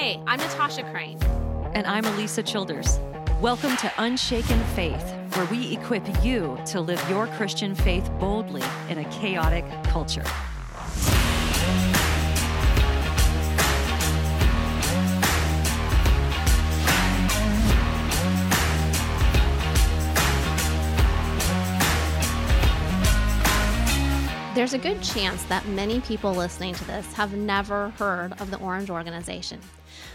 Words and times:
Hey, 0.00 0.18
I'm 0.26 0.38
Natasha 0.38 0.82
Crain. 0.84 1.22
And 1.74 1.86
I'm 1.86 2.04
Alisa 2.04 2.42
Childers. 2.42 2.98
Welcome 3.38 3.76
to 3.76 3.92
Unshaken 3.98 4.58
Faith, 4.74 5.04
where 5.36 5.44
we 5.50 5.74
equip 5.76 6.24
you 6.24 6.58
to 6.68 6.80
live 6.80 7.06
your 7.10 7.26
Christian 7.26 7.74
faith 7.74 8.10
boldly 8.18 8.62
in 8.88 8.96
a 8.96 9.04
chaotic 9.10 9.66
culture. 9.84 10.24
There's 24.54 24.72
a 24.72 24.78
good 24.78 25.02
chance 25.02 25.42
that 25.44 25.66
many 25.68 26.00
people 26.00 26.32
listening 26.32 26.72
to 26.76 26.84
this 26.84 27.12
have 27.12 27.34
never 27.34 27.90
heard 27.90 28.32
of 28.40 28.50
the 28.50 28.56
Orange 28.60 28.88
Organization, 28.88 29.60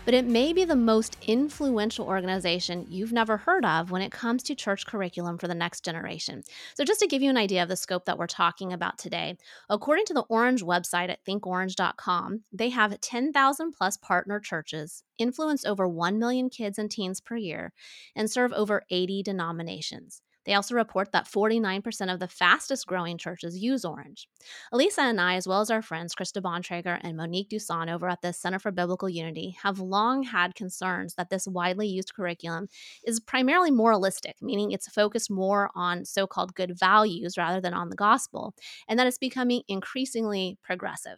but 0.05 0.13
it 0.13 0.25
may 0.25 0.53
be 0.53 0.63
the 0.63 0.75
most 0.75 1.17
influential 1.27 2.05
organization 2.05 2.85
you've 2.89 3.11
never 3.11 3.37
heard 3.37 3.65
of 3.65 3.89
when 3.89 4.03
it 4.03 4.11
comes 4.11 4.43
to 4.43 4.55
church 4.55 4.85
curriculum 4.85 5.37
for 5.37 5.47
the 5.47 5.55
next 5.55 5.83
generation. 5.83 6.43
So, 6.75 6.85
just 6.85 6.99
to 6.99 7.07
give 7.07 7.21
you 7.21 7.29
an 7.29 7.37
idea 7.37 7.63
of 7.63 7.69
the 7.69 7.75
scope 7.75 8.05
that 8.05 8.17
we're 8.17 8.27
talking 8.27 8.71
about 8.71 8.99
today, 8.99 9.37
according 9.69 10.05
to 10.05 10.13
the 10.13 10.25
Orange 10.29 10.63
website 10.63 11.09
at 11.09 11.25
thinkorange.com, 11.25 12.43
they 12.53 12.69
have 12.69 12.99
10,000 13.01 13.71
plus 13.71 13.97
partner 13.97 14.39
churches, 14.39 15.03
influence 15.17 15.65
over 15.65 15.87
1 15.87 16.19
million 16.19 16.49
kids 16.49 16.77
and 16.77 16.91
teens 16.91 17.19
per 17.19 17.35
year, 17.35 17.73
and 18.15 18.29
serve 18.29 18.53
over 18.53 18.83
80 18.89 19.23
denominations. 19.23 20.21
They 20.45 20.53
also 20.53 20.75
report 20.75 21.11
that 21.11 21.27
49% 21.27 22.13
of 22.13 22.19
the 22.19 22.27
fastest 22.27 22.87
growing 22.87 23.17
churches 23.17 23.57
use 23.57 23.83
Orange. 23.83 24.27
Alisa 24.73 24.99
and 24.99 25.19
I, 25.19 25.35
as 25.35 25.47
well 25.47 25.61
as 25.61 25.71
our 25.71 25.81
friends 25.81 26.15
Krista 26.15 26.41
Bontrager 26.41 26.99
and 27.01 27.17
Monique 27.17 27.49
Duson 27.49 27.89
over 27.89 28.07
at 28.09 28.21
the 28.21 28.33
Center 28.33 28.59
for 28.59 28.71
Biblical 28.71 29.09
Unity, 29.09 29.57
have 29.63 29.79
long 29.79 30.23
had 30.23 30.55
concerns 30.55 31.15
that 31.15 31.29
this 31.29 31.47
widely 31.47 31.87
used 31.87 32.13
curriculum 32.13 32.67
is 33.05 33.19
primarily 33.19 33.71
moralistic, 33.71 34.35
meaning 34.41 34.71
it's 34.71 34.87
focused 34.87 35.31
more 35.31 35.69
on 35.75 36.05
so 36.05 36.27
called 36.27 36.55
good 36.55 36.77
values 36.77 37.37
rather 37.37 37.59
than 37.59 37.73
on 37.73 37.89
the 37.89 37.95
gospel, 37.95 38.53
and 38.87 38.99
that 38.99 39.07
it's 39.07 39.17
becoming 39.17 39.63
increasingly 39.67 40.57
progressive. 40.61 41.17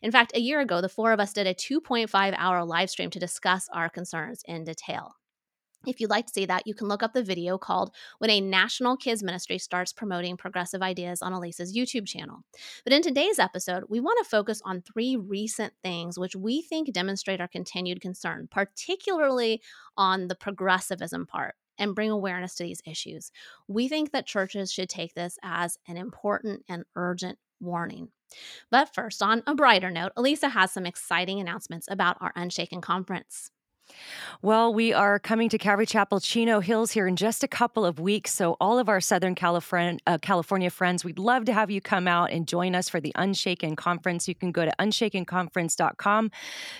In 0.00 0.12
fact, 0.12 0.32
a 0.34 0.40
year 0.40 0.60
ago, 0.60 0.80
the 0.80 0.88
four 0.88 1.12
of 1.12 1.20
us 1.20 1.32
did 1.32 1.46
a 1.46 1.54
2.5 1.54 2.34
hour 2.36 2.64
live 2.64 2.90
stream 2.90 3.10
to 3.10 3.18
discuss 3.18 3.68
our 3.72 3.88
concerns 3.88 4.42
in 4.46 4.64
detail. 4.64 5.16
If 5.86 6.00
you'd 6.00 6.10
like 6.10 6.26
to 6.26 6.32
see 6.32 6.46
that, 6.46 6.66
you 6.66 6.74
can 6.74 6.88
look 6.88 7.02
up 7.02 7.12
the 7.12 7.24
video 7.24 7.58
called 7.58 7.92
When 8.18 8.30
a 8.30 8.40
National 8.40 8.96
Kids 8.96 9.22
Ministry 9.22 9.58
Starts 9.58 9.92
Promoting 9.92 10.36
Progressive 10.36 10.82
Ideas 10.82 11.22
on 11.22 11.32
Alisa's 11.32 11.76
YouTube 11.76 12.06
channel. 12.06 12.44
But 12.84 12.92
in 12.92 13.02
today's 13.02 13.38
episode, 13.38 13.84
we 13.88 13.98
want 14.00 14.18
to 14.22 14.30
focus 14.30 14.62
on 14.64 14.82
three 14.82 15.16
recent 15.16 15.72
things 15.82 16.18
which 16.18 16.36
we 16.36 16.62
think 16.62 16.92
demonstrate 16.92 17.40
our 17.40 17.48
continued 17.48 18.00
concern, 18.00 18.48
particularly 18.50 19.60
on 19.96 20.28
the 20.28 20.36
progressivism 20.36 21.26
part 21.26 21.56
and 21.78 21.94
bring 21.94 22.10
awareness 22.10 22.54
to 22.56 22.62
these 22.62 22.82
issues. 22.86 23.32
We 23.66 23.88
think 23.88 24.12
that 24.12 24.26
churches 24.26 24.72
should 24.72 24.88
take 24.88 25.14
this 25.14 25.38
as 25.42 25.78
an 25.88 25.96
important 25.96 26.64
and 26.68 26.84
urgent 26.94 27.38
warning. 27.60 28.08
But 28.70 28.94
first, 28.94 29.22
on 29.22 29.42
a 29.46 29.54
brighter 29.54 29.90
note, 29.90 30.12
Alisa 30.16 30.50
has 30.50 30.70
some 30.72 30.86
exciting 30.86 31.40
announcements 31.40 31.88
about 31.90 32.18
our 32.20 32.32
Unshaken 32.36 32.80
conference. 32.80 33.50
Well, 34.40 34.74
we 34.74 34.92
are 34.92 35.20
coming 35.20 35.48
to 35.50 35.58
Calvary 35.58 35.86
Chapel 35.86 36.18
Chino 36.18 36.58
Hills 36.58 36.90
here 36.90 37.06
in 37.06 37.14
just 37.14 37.44
a 37.44 37.48
couple 37.48 37.84
of 37.84 38.00
weeks. 38.00 38.32
So, 38.32 38.56
all 38.60 38.78
of 38.78 38.88
our 38.88 39.00
Southern 39.00 39.36
California, 39.36 39.98
uh, 40.06 40.18
California 40.18 40.68
friends, 40.68 41.04
we'd 41.04 41.18
love 41.18 41.44
to 41.44 41.52
have 41.52 41.70
you 41.70 41.80
come 41.80 42.08
out 42.08 42.32
and 42.32 42.48
join 42.48 42.74
us 42.74 42.88
for 42.88 43.00
the 43.00 43.12
Unshaken 43.14 43.76
Conference. 43.76 44.26
You 44.26 44.34
can 44.34 44.50
go 44.50 44.64
to 44.64 44.72
unshakenconference.com 44.80 46.30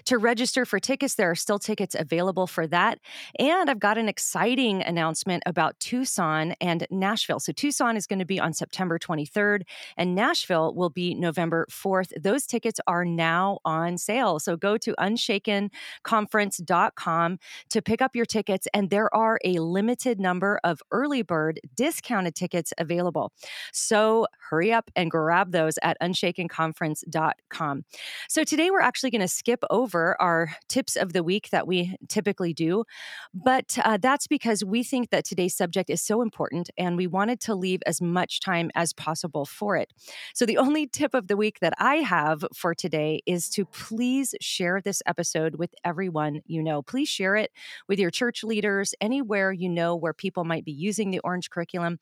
to 0.07 0.19
register 0.19 0.65
for 0.65 0.81
tickets. 0.81 1.15
There 1.15 1.31
are 1.31 1.37
still 1.37 1.61
tickets 1.61 1.95
available 1.97 2.49
for 2.49 2.67
that. 2.67 2.99
And 3.39 3.71
I've 3.71 3.79
got 3.79 3.97
an 3.97 4.09
exciting 4.09 4.83
announcement 4.83 5.45
about 5.47 5.79
Tucson 5.79 6.55
and 6.61 6.85
Nashville. 6.91 7.39
So, 7.39 7.53
Tucson 7.53 7.97
is 7.97 8.09
going 8.09 8.19
to 8.19 8.25
be 8.25 8.41
on 8.41 8.55
September 8.55 8.99
23rd, 8.99 9.63
and 9.97 10.17
Nashville 10.17 10.75
will 10.75 10.91
be 10.91 11.15
November 11.15 11.67
4th. 11.71 12.11
Those 12.21 12.45
tickets 12.45 12.81
are 12.89 13.05
now 13.05 13.61
on 13.65 13.99
sale. 13.99 14.41
So, 14.41 14.57
go 14.57 14.77
to 14.79 14.95
unshakenconference.com 14.99 16.92
to 16.97 17.83
pick 17.83 18.03
up 18.03 18.15
your 18.15 18.25
tickets, 18.27 18.67
and 18.75 18.91
there 18.91 19.15
are 19.15 19.39
a 19.45 19.55
limited 19.55 20.21
number 20.21 20.61
of 20.65 20.83
early 20.91 21.23
bird 21.23 21.61
discounted 21.77 22.35
tickets 22.35 22.73
available. 22.79 23.33
So 23.73 24.27
hurry 24.51 24.73
up 24.73 24.91
and 24.97 25.11
grab 25.11 25.53
those 25.53 25.79
at 25.83 25.97
unshakenconference.com. 26.01 27.85
So 28.29 28.45
today 28.45 28.71
we're 28.71 28.81
actually 28.81 29.11
going 29.11 29.21
to 29.21 29.29
skip 29.29 29.63
over 29.71 30.21
our 30.21 30.57
tips 30.69 30.97
of 30.97 31.13
the 31.13 31.23
week 31.23 31.51
that 31.51 31.67
we 31.67 31.97
typically 32.09 32.53
do, 32.53 32.85
but 33.33 33.79
uh, 33.85 33.99
that's 34.01 34.27
because 34.27 34.65
we 34.65 34.83
think 34.83 35.11
that 35.11 35.25
today's 35.25 35.57
subject 35.57 35.91
is 35.91 36.03
so 36.03 36.23
important 36.23 36.71
and 36.77 36.97
we 36.97 37.07
wanted 37.07 37.41
to 37.41 37.55
leave 37.55 37.81
as 37.87 38.01
much 38.01 38.41
time 38.41 38.71
as 38.75 38.93
possible 38.93 39.45
for 39.45 39.77
it. 39.77 39.93
So 40.35 40.47
the 40.47 40.59
only 40.59 40.87
tip 40.87 41.15
of 41.15 41.29
the 41.29 41.37
week 41.37 41.61
that 41.61 41.75
I 41.79 41.97
have 41.97 42.45
for 42.55 42.75
today 42.75 43.23
is 43.27 43.49
to 43.51 43.65
please 43.65 44.35
share 44.41 44.81
this 44.81 45.03
episode 45.07 45.57
with 45.57 45.75
everyone 45.85 46.43
you 46.47 46.63
know 46.63 46.82
please 46.83 47.09
share 47.09 47.37
it 47.37 47.51
with 47.89 47.99
your 47.99 48.11
church 48.11 48.45
leaders, 48.45 48.95
anywhere 49.01 49.53
you 49.53 49.69
know 49.69 49.97
where 49.97 50.13
people 50.15 50.45
might 50.45 50.65
be 50.65 50.73
using 50.73 51.11
the 51.11 51.21
Orange 51.21 51.51
curriculum. 51.51 51.99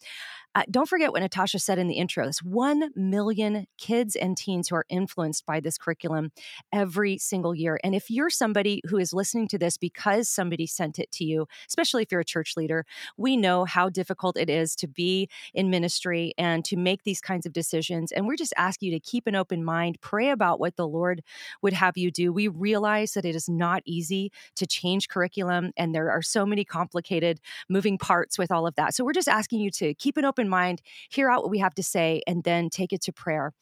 Uh, 0.55 0.65
don't 0.69 0.89
forget 0.89 1.13
what 1.13 1.23
Natasha 1.23 1.61
said 1.61 1.79
in 1.79 1.87
the 1.87 1.95
intro. 1.95 2.25
There's 2.25 2.43
1 2.43 2.91
million 2.97 3.67
kids 3.79 4.17
and 4.17 4.37
teens 4.37 4.69
who 4.69 4.75
are 4.75 4.87
influenced 4.89 5.47
by 5.47 5.61
this 5.61 5.79
curriculum 5.79 6.33
every 6.73 7.19
single 7.19 7.55
year. 7.55 7.79
And 7.85 7.95
if 7.95 8.11
you're 8.11 8.31
somebody 8.31 8.83
who 8.89 8.97
is 8.97 9.13
listening 9.13 9.47
to 9.49 9.59
this 9.59 9.79
because 9.79 10.29
somebody 10.29 10.67
sent 10.67 10.99
it 10.99 11.13
to 11.13 11.25
you, 11.25 11.47
especially 11.69 12.03
if 12.03 12.11
you're 12.11 12.21
a 12.21 12.25
church 12.25 12.57
leader, 12.57 12.85
we 13.17 13.37
know 13.37 13.65
how 13.65 13.89
difficult 13.89 14.37
it 14.37 14.51
is 14.51 14.75
to 14.77 14.89
be 14.89 15.29
in 15.55 15.71
ministry 15.71 16.35
and 16.37 16.65
to 16.65 16.77
make 16.77 17.05
these 17.05 17.21
kinds 17.21 17.47
of 17.47 17.53
decisions. 17.53 18.11
And 18.11 18.27
we're 18.27 18.37
just 18.37 18.55
asking 18.57 18.91
you 18.93 18.99
to 18.99 19.09
keep 19.09 19.29
an 19.29 19.37
open 19.37 19.65
mind, 19.65 20.01
pray 20.01 20.31
about 20.31 20.59
what 20.59 20.75
the 20.75 20.89
Lord 20.89 21.23
would 21.63 21.75
have 21.75 21.97
you 21.97 22.11
do. 22.11 22.33
We 22.33 22.49
realize 22.49 23.13
that 23.13 23.25
it 23.25 23.37
is 23.37 23.49
not 23.49 23.83
easy 23.85 24.33
to 24.57 24.67
change 24.67 25.09
curriculum, 25.09 25.71
and 25.77 25.95
there 25.95 26.11
are 26.11 26.23
so 26.23 26.45
many 26.45 26.65
complicated 26.65 27.39
moving 27.69 27.99
parts 27.99 28.37
with 28.37 28.51
all 28.51 28.67
of 28.67 28.75
that. 28.75 28.95
So 28.95 29.05
we're 29.05 29.13
just 29.13 29.29
asking 29.29 29.61
you 29.61 29.71
to 29.73 29.95
keep 29.95 30.17
an 30.17 30.25
open 30.25 30.40
mind, 30.49 30.83
hear 31.11 31.31
out 31.31 31.43
what 31.43 31.51
we 31.51 31.59
have 31.59 31.75
to 31.75 31.83
say, 31.83 32.23
and 32.27 32.45
then 32.45 32.71
take 32.71 32.93
it 32.93 33.01
to 33.03 33.13
prayer. 33.13 33.53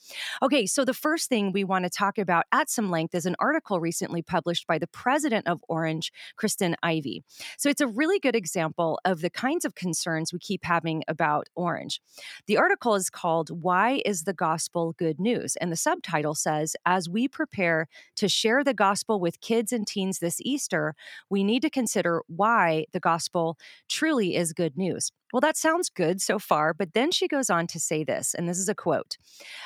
Okay, 0.43 0.67
so 0.67 0.85
the 0.85 0.95
first 0.95 1.29
thing 1.29 1.53
we 1.53 1.65
want 1.65 1.85
to 1.85 1.91
talk 1.91 2.19
about 2.19 2.45
at 2.53 2.71
some 2.71 2.91
length 2.91 3.15
is 3.15 3.27
an 3.27 3.37
article 3.39 3.81
recently 3.81 4.23
published 4.23 4.67
by 4.67 4.79
the 4.79 4.87
president 4.87 5.47
of 5.47 5.63
Orange, 5.69 6.13
Kristen 6.37 6.77
Ivy. 6.83 7.23
So 7.57 7.69
it's 7.69 7.81
a 7.81 7.87
really 7.87 8.19
good 8.19 8.37
example 8.37 8.99
of 9.05 9.21
the 9.21 9.31
kinds 9.31 9.65
of 9.65 9.75
concerns 9.75 10.33
we 10.33 10.39
keep 10.39 10.65
having 10.65 11.03
about 11.09 11.49
Orange. 11.55 12.01
The 12.47 12.57
article 12.57 12.95
is 12.95 13.11
called 13.11 13.51
Why 13.51 14.03
is 14.05 14.25
the 14.25 14.33
Gospel 14.33 14.95
Good 14.99 15.19
News? 15.21 15.57
And 15.57 15.73
the 15.73 15.77
subtitle 15.77 16.35
says, 16.35 16.77
As 16.87 17.09
we 17.09 17.29
prepare 17.29 17.89
to 18.17 18.29
share 18.29 18.65
the 18.65 18.75
gospel 18.75 19.21
with 19.21 19.41
kids 19.41 19.73
and 19.73 19.87
teens 19.87 20.19
this 20.19 20.41
Easter, 20.43 20.95
we 21.31 21.45
need 21.45 21.63
to 21.63 21.71
consider 21.71 22.23
why 22.27 22.87
the 22.93 23.01
gospel 23.01 23.59
truly 23.89 24.37
is 24.37 24.53
good 24.53 24.77
news. 24.77 25.13
Well, 25.33 25.41
that 25.41 25.57
sounds 25.57 25.91
good 25.91 26.21
so 26.21 26.39
far, 26.39 26.73
but 26.73 26.95
then 26.95 27.11
she 27.11 27.29
goes 27.29 27.51
on 27.51 27.67
to 27.69 27.81
say 27.81 28.03
this, 28.03 28.35
and 28.35 28.49
this 28.49 28.59
is 28.59 28.69
a 28.69 28.75
quote 28.75 29.17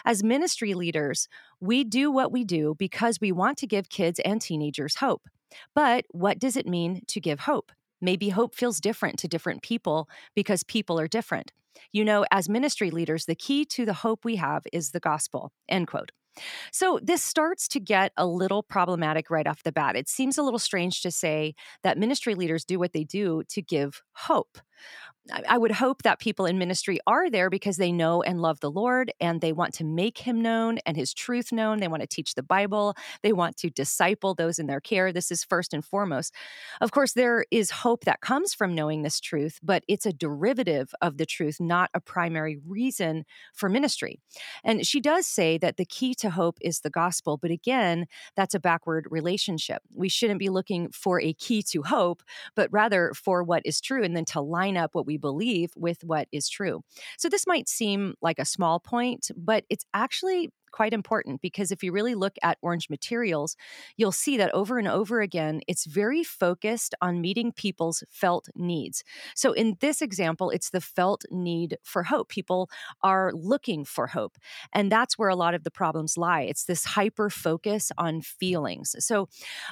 As 0.04 0.22
ministry 0.22 0.74
leaders, 0.74 1.28
we 1.60 1.84
do 1.84 2.10
what 2.10 2.32
we 2.32 2.44
do 2.44 2.74
because 2.78 3.20
we 3.20 3.32
want 3.32 3.58
to 3.58 3.66
give 3.66 3.88
kids 3.88 4.20
and 4.24 4.40
teenagers 4.40 4.96
hope. 4.96 5.22
But 5.74 6.04
what 6.10 6.38
does 6.38 6.56
it 6.56 6.66
mean 6.66 7.02
to 7.08 7.20
give 7.20 7.40
hope? 7.40 7.72
Maybe 8.00 8.30
hope 8.30 8.54
feels 8.54 8.80
different 8.80 9.18
to 9.20 9.28
different 9.28 9.62
people 9.62 10.08
because 10.34 10.64
people 10.64 10.98
are 10.98 11.08
different. 11.08 11.52
You 11.92 12.04
know, 12.04 12.24
as 12.30 12.48
ministry 12.48 12.90
leaders, 12.90 13.26
the 13.26 13.34
key 13.34 13.64
to 13.66 13.86
the 13.86 13.92
hope 13.92 14.24
we 14.24 14.36
have 14.36 14.64
is 14.72 14.90
the 14.90 15.00
gospel. 15.00 15.52
End 15.68 15.86
quote. 15.86 16.10
So 16.70 16.98
this 17.02 17.22
starts 17.22 17.68
to 17.68 17.80
get 17.80 18.12
a 18.16 18.26
little 18.26 18.62
problematic 18.62 19.30
right 19.30 19.46
off 19.46 19.62
the 19.62 19.72
bat. 19.72 19.96
It 19.96 20.08
seems 20.08 20.38
a 20.38 20.42
little 20.42 20.58
strange 20.58 21.02
to 21.02 21.10
say 21.10 21.54
that 21.82 21.98
ministry 21.98 22.34
leaders 22.34 22.64
do 22.64 22.78
what 22.78 22.92
they 22.92 23.04
do 23.04 23.42
to 23.50 23.62
give 23.62 24.02
hope. 24.14 24.58
I 25.48 25.56
would 25.56 25.70
hope 25.70 26.02
that 26.02 26.18
people 26.18 26.46
in 26.46 26.58
ministry 26.58 26.98
are 27.06 27.30
there 27.30 27.48
because 27.48 27.76
they 27.76 27.92
know 27.92 28.22
and 28.22 28.42
love 28.42 28.58
the 28.58 28.70
Lord 28.70 29.12
and 29.20 29.40
they 29.40 29.52
want 29.52 29.72
to 29.74 29.84
make 29.84 30.18
him 30.18 30.42
known 30.42 30.78
and 30.84 30.96
his 30.96 31.14
truth 31.14 31.52
known. 31.52 31.78
They 31.78 31.86
want 31.86 32.02
to 32.02 32.08
teach 32.08 32.34
the 32.34 32.42
Bible. 32.42 32.96
They 33.22 33.32
want 33.32 33.56
to 33.58 33.70
disciple 33.70 34.34
those 34.34 34.58
in 34.58 34.66
their 34.66 34.80
care. 34.80 35.12
This 35.12 35.30
is 35.30 35.44
first 35.44 35.72
and 35.72 35.84
foremost. 35.84 36.34
Of 36.80 36.90
course, 36.90 37.12
there 37.12 37.44
is 37.52 37.70
hope 37.70 38.04
that 38.04 38.20
comes 38.20 38.52
from 38.52 38.74
knowing 38.74 39.02
this 39.02 39.20
truth, 39.20 39.60
but 39.62 39.84
it's 39.86 40.06
a 40.06 40.12
derivative 40.12 40.92
of 41.00 41.18
the 41.18 41.26
truth, 41.26 41.58
not 41.60 41.90
a 41.94 42.00
primary 42.00 42.58
reason 42.66 43.24
for 43.54 43.68
ministry. 43.68 44.18
And 44.64 44.84
she 44.84 45.00
does 45.00 45.26
say 45.26 45.56
that 45.58 45.76
the 45.76 45.84
key 45.84 46.14
to 46.16 46.30
hope 46.30 46.58
is 46.60 46.80
the 46.80 46.90
gospel, 46.90 47.36
but 47.36 47.52
again, 47.52 48.06
that's 48.34 48.54
a 48.54 48.60
backward 48.60 49.06
relationship. 49.08 49.82
We 49.94 50.08
shouldn't 50.08 50.40
be 50.40 50.48
looking 50.48 50.90
for 50.90 51.20
a 51.20 51.32
key 51.32 51.62
to 51.70 51.82
hope, 51.82 52.22
but 52.56 52.68
rather 52.72 53.12
for 53.14 53.44
what 53.44 53.62
is 53.64 53.80
true 53.80 54.02
and 54.02 54.16
then 54.16 54.24
to 54.26 54.40
line 54.40 54.71
up 54.76 54.94
what 54.94 55.06
we 55.06 55.12
we 55.12 55.18
believe 55.18 55.72
with 55.76 56.02
what 56.04 56.26
is 56.32 56.48
true. 56.48 56.82
So 57.18 57.28
this 57.28 57.46
might 57.46 57.68
seem 57.68 58.14
like 58.22 58.38
a 58.38 58.46
small 58.46 58.80
point, 58.80 59.30
but 59.36 59.64
it's 59.68 59.84
actually 59.92 60.50
quite 60.72 60.92
important 60.92 61.40
because 61.40 61.70
if 61.70 61.82
you 61.82 61.92
really 61.92 62.14
look 62.14 62.34
at 62.42 62.58
orange 62.62 62.90
materials, 62.90 63.56
you'll 63.96 64.12
see 64.12 64.36
that 64.36 64.52
over 64.54 64.78
and 64.78 64.88
over 64.88 65.20
again, 65.20 65.60
it's 65.68 65.84
very 65.84 66.24
focused 66.24 66.94
on 67.00 67.20
meeting 67.20 67.52
people's 67.52 68.02
felt 68.10 68.48
needs. 68.56 69.04
So 69.34 69.52
in 69.52 69.76
this 69.80 70.02
example, 70.02 70.50
it's 70.50 70.70
the 70.70 70.80
felt 70.80 71.24
need 71.30 71.76
for 71.84 72.04
hope. 72.04 72.28
People 72.28 72.70
are 73.02 73.32
looking 73.34 73.84
for 73.84 74.08
hope. 74.08 74.36
And 74.72 74.90
that's 74.90 75.18
where 75.18 75.28
a 75.28 75.36
lot 75.36 75.54
of 75.54 75.64
the 75.64 75.70
problems 75.70 76.16
lie. 76.16 76.42
It's 76.42 76.64
this 76.64 76.84
hyper 76.84 77.30
focus 77.30 77.92
on 77.98 78.22
feelings. 78.22 78.96
So 78.98 79.28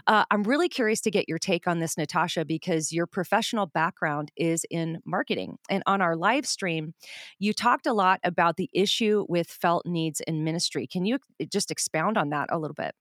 uh, 0.06 0.24
I'm 0.30 0.42
really 0.42 0.68
curious 0.68 1.00
to 1.02 1.10
get 1.10 1.28
your 1.28 1.38
take 1.38 1.66
on 1.66 1.78
this, 1.80 1.96
Natasha, 1.96 2.44
because 2.44 2.92
your 2.92 3.06
professional 3.06 3.66
background 3.66 4.30
is 4.36 4.64
in 4.70 5.00
marketing. 5.04 5.58
And 5.68 5.82
on 5.86 6.00
our 6.00 6.16
live 6.16 6.46
stream, 6.46 6.94
you 7.38 7.52
talked 7.52 7.86
a 7.86 7.92
lot 7.92 8.20
about 8.24 8.56
the 8.56 8.70
issue 8.72 9.24
with 9.28 9.48
felt 9.48 9.86
needs 9.86 10.20
in 10.20 10.44
ministry. 10.44 10.86
Can 10.90 11.04
you 11.06 11.18
just 11.50 11.70
expound 11.70 12.18
on 12.18 12.30
that 12.30 12.48
a 12.50 12.58
little 12.58 12.74
bit? 12.74 12.94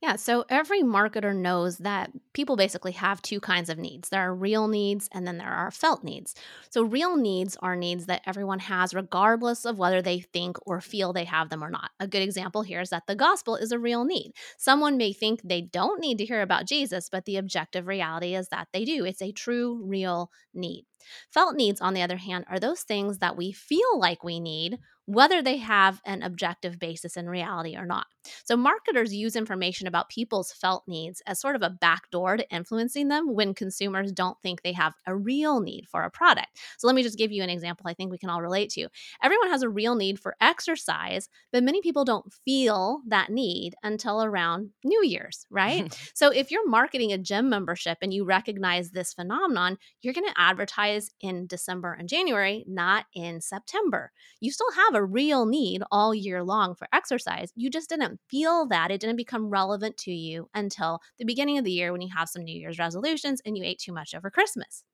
Yeah, 0.00 0.16
so 0.16 0.44
every 0.48 0.82
marketer 0.82 1.34
knows 1.34 1.78
that 1.78 2.10
people 2.32 2.56
basically 2.56 2.90
have 2.92 3.22
two 3.22 3.38
kinds 3.38 3.70
of 3.70 3.78
needs. 3.78 4.08
There 4.08 4.20
are 4.20 4.34
real 4.34 4.66
needs 4.66 5.08
and 5.12 5.24
then 5.24 5.38
there 5.38 5.46
are 5.52 5.70
felt 5.70 6.02
needs. 6.02 6.34
So, 6.70 6.82
real 6.82 7.16
needs 7.16 7.56
are 7.62 7.76
needs 7.76 8.06
that 8.06 8.22
everyone 8.26 8.58
has, 8.58 8.94
regardless 8.94 9.64
of 9.64 9.78
whether 9.78 10.02
they 10.02 10.18
think 10.18 10.56
or 10.66 10.80
feel 10.80 11.12
they 11.12 11.24
have 11.26 11.50
them 11.50 11.62
or 11.62 11.70
not. 11.70 11.92
A 12.00 12.08
good 12.08 12.22
example 12.22 12.62
here 12.62 12.80
is 12.80 12.90
that 12.90 13.06
the 13.06 13.14
gospel 13.14 13.54
is 13.54 13.70
a 13.70 13.78
real 13.78 14.04
need. 14.04 14.32
Someone 14.58 14.96
may 14.96 15.12
think 15.12 15.40
they 15.44 15.62
don't 15.62 16.00
need 16.00 16.18
to 16.18 16.24
hear 16.26 16.42
about 16.42 16.66
Jesus, 16.66 17.08
but 17.08 17.24
the 17.24 17.36
objective 17.36 17.86
reality 17.86 18.34
is 18.34 18.48
that 18.48 18.66
they 18.72 18.84
do. 18.84 19.04
It's 19.04 19.22
a 19.22 19.30
true, 19.30 19.80
real 19.84 20.32
need. 20.52 20.84
Felt 21.30 21.56
needs, 21.56 21.80
on 21.80 21.94
the 21.94 22.02
other 22.02 22.16
hand, 22.16 22.44
are 22.48 22.60
those 22.60 22.82
things 22.82 23.18
that 23.18 23.36
we 23.36 23.52
feel 23.52 23.98
like 23.98 24.24
we 24.24 24.40
need, 24.40 24.78
whether 25.06 25.42
they 25.42 25.56
have 25.56 26.00
an 26.04 26.22
objective 26.22 26.78
basis 26.78 27.16
in 27.16 27.28
reality 27.28 27.76
or 27.76 27.84
not. 27.84 28.06
So, 28.44 28.56
marketers 28.56 29.14
use 29.14 29.34
information 29.34 29.88
about 29.88 30.08
people's 30.08 30.52
felt 30.52 30.84
needs 30.86 31.20
as 31.26 31.40
sort 31.40 31.56
of 31.56 31.62
a 31.62 31.70
backdoor 31.70 32.36
to 32.36 32.54
influencing 32.54 33.08
them 33.08 33.34
when 33.34 33.52
consumers 33.52 34.12
don't 34.12 34.40
think 34.42 34.62
they 34.62 34.72
have 34.72 34.94
a 35.06 35.16
real 35.16 35.60
need 35.60 35.88
for 35.90 36.02
a 36.02 36.10
product. 36.10 36.56
So, 36.78 36.86
let 36.86 36.94
me 36.94 37.02
just 37.02 37.18
give 37.18 37.32
you 37.32 37.42
an 37.42 37.50
example 37.50 37.86
I 37.88 37.94
think 37.94 38.12
we 38.12 38.18
can 38.18 38.30
all 38.30 38.42
relate 38.42 38.70
to. 38.70 38.88
Everyone 39.22 39.50
has 39.50 39.62
a 39.62 39.68
real 39.68 39.96
need 39.96 40.20
for 40.20 40.36
exercise, 40.40 41.28
but 41.52 41.64
many 41.64 41.82
people 41.82 42.04
don't 42.04 42.32
feel 42.44 43.00
that 43.08 43.30
need 43.30 43.74
until 43.82 44.22
around 44.22 44.70
New 44.84 45.04
Year's, 45.04 45.46
right? 45.50 45.98
so, 46.14 46.30
if 46.30 46.50
you're 46.52 46.68
marketing 46.68 47.12
a 47.12 47.18
gym 47.18 47.48
membership 47.48 47.98
and 48.02 48.14
you 48.14 48.24
recognize 48.24 48.90
this 48.90 49.12
phenomenon, 49.12 49.78
you're 50.00 50.14
going 50.14 50.28
to 50.28 50.40
advertise 50.40 50.91
in 51.20 51.46
December 51.46 51.94
and 51.94 52.08
January, 52.08 52.64
not 52.66 53.06
in 53.14 53.40
September. 53.40 54.10
You 54.40 54.50
still 54.50 54.72
have 54.72 54.94
a 54.94 55.04
real 55.04 55.46
need 55.46 55.82
all 55.90 56.14
year 56.14 56.42
long 56.42 56.74
for 56.74 56.88
exercise. 56.92 57.52
You 57.56 57.70
just 57.70 57.88
didn't 57.88 58.20
feel 58.28 58.66
that. 58.68 58.90
It 58.90 59.00
didn't 59.00 59.16
become 59.16 59.50
relevant 59.50 59.96
to 59.98 60.12
you 60.12 60.48
until 60.54 61.00
the 61.18 61.24
beginning 61.24 61.58
of 61.58 61.64
the 61.64 61.72
year 61.72 61.92
when 61.92 62.00
you 62.02 62.10
have 62.14 62.28
some 62.28 62.44
New 62.44 62.58
Year's 62.58 62.78
resolutions 62.78 63.40
and 63.44 63.56
you 63.56 63.64
ate 63.64 63.78
too 63.78 63.92
much 63.92 64.14
over 64.14 64.30
Christmas. 64.30 64.84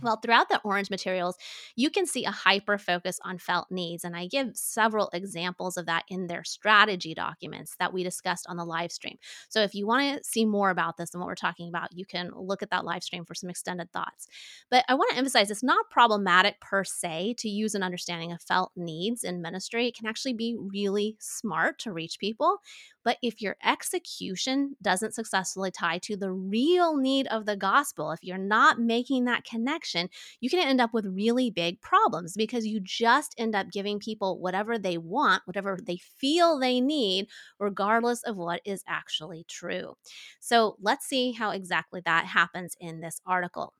Well, 0.00 0.16
throughout 0.22 0.48
the 0.48 0.60
orange 0.62 0.90
materials, 0.90 1.36
you 1.74 1.90
can 1.90 2.06
see 2.06 2.24
a 2.24 2.30
hyper 2.30 2.78
focus 2.78 3.18
on 3.24 3.38
felt 3.38 3.66
needs. 3.68 4.04
And 4.04 4.16
I 4.16 4.26
give 4.28 4.56
several 4.56 5.10
examples 5.12 5.76
of 5.76 5.86
that 5.86 6.04
in 6.08 6.28
their 6.28 6.44
strategy 6.44 7.14
documents 7.14 7.74
that 7.80 7.92
we 7.92 8.04
discussed 8.04 8.46
on 8.48 8.56
the 8.56 8.64
live 8.64 8.92
stream. 8.92 9.16
So 9.48 9.60
if 9.60 9.74
you 9.74 9.88
want 9.88 10.18
to 10.18 10.22
see 10.24 10.44
more 10.44 10.70
about 10.70 10.98
this 10.98 11.12
and 11.14 11.20
what 11.20 11.26
we're 11.26 11.34
talking 11.34 11.68
about, 11.68 11.88
you 11.96 12.06
can 12.06 12.30
look 12.36 12.62
at 12.62 12.70
that 12.70 12.84
live 12.84 13.02
stream 13.02 13.24
for 13.24 13.34
some 13.34 13.50
extended 13.50 13.92
thoughts. 13.92 14.28
But 14.70 14.84
I 14.88 14.94
want 14.94 15.10
to 15.10 15.16
emphasize 15.18 15.50
it's 15.50 15.64
not 15.64 15.90
problematic 15.90 16.60
per 16.60 16.84
se 16.84 17.34
to 17.38 17.48
use 17.48 17.74
an 17.74 17.82
understanding 17.82 18.30
of 18.30 18.40
felt 18.40 18.70
needs 18.76 19.24
in 19.24 19.42
ministry. 19.42 19.88
It 19.88 19.96
can 19.96 20.06
actually 20.06 20.34
be 20.34 20.56
really 20.58 21.16
smart 21.18 21.80
to 21.80 21.92
reach 21.92 22.20
people. 22.20 22.58
But 23.08 23.16
if 23.22 23.40
your 23.40 23.56
execution 23.64 24.76
doesn't 24.82 25.14
successfully 25.14 25.70
tie 25.70 25.96
to 26.00 26.14
the 26.14 26.30
real 26.30 26.94
need 26.94 27.26
of 27.28 27.46
the 27.46 27.56
gospel, 27.56 28.10
if 28.10 28.22
you're 28.22 28.36
not 28.36 28.80
making 28.80 29.24
that 29.24 29.44
connection, 29.44 30.10
you 30.40 30.50
can 30.50 30.58
end 30.58 30.78
up 30.78 30.92
with 30.92 31.06
really 31.06 31.48
big 31.48 31.80
problems 31.80 32.34
because 32.36 32.66
you 32.66 32.80
just 32.80 33.34
end 33.38 33.54
up 33.54 33.70
giving 33.72 33.98
people 33.98 34.38
whatever 34.38 34.76
they 34.76 34.98
want, 34.98 35.40
whatever 35.46 35.78
they 35.82 35.96
feel 35.96 36.58
they 36.58 36.82
need, 36.82 37.28
regardless 37.58 38.22
of 38.24 38.36
what 38.36 38.60
is 38.66 38.84
actually 38.86 39.46
true. 39.48 39.96
So 40.38 40.76
let's 40.78 41.06
see 41.06 41.32
how 41.32 41.52
exactly 41.52 42.02
that 42.04 42.26
happens 42.26 42.76
in 42.78 43.00
this 43.00 43.22
article. 43.24 43.72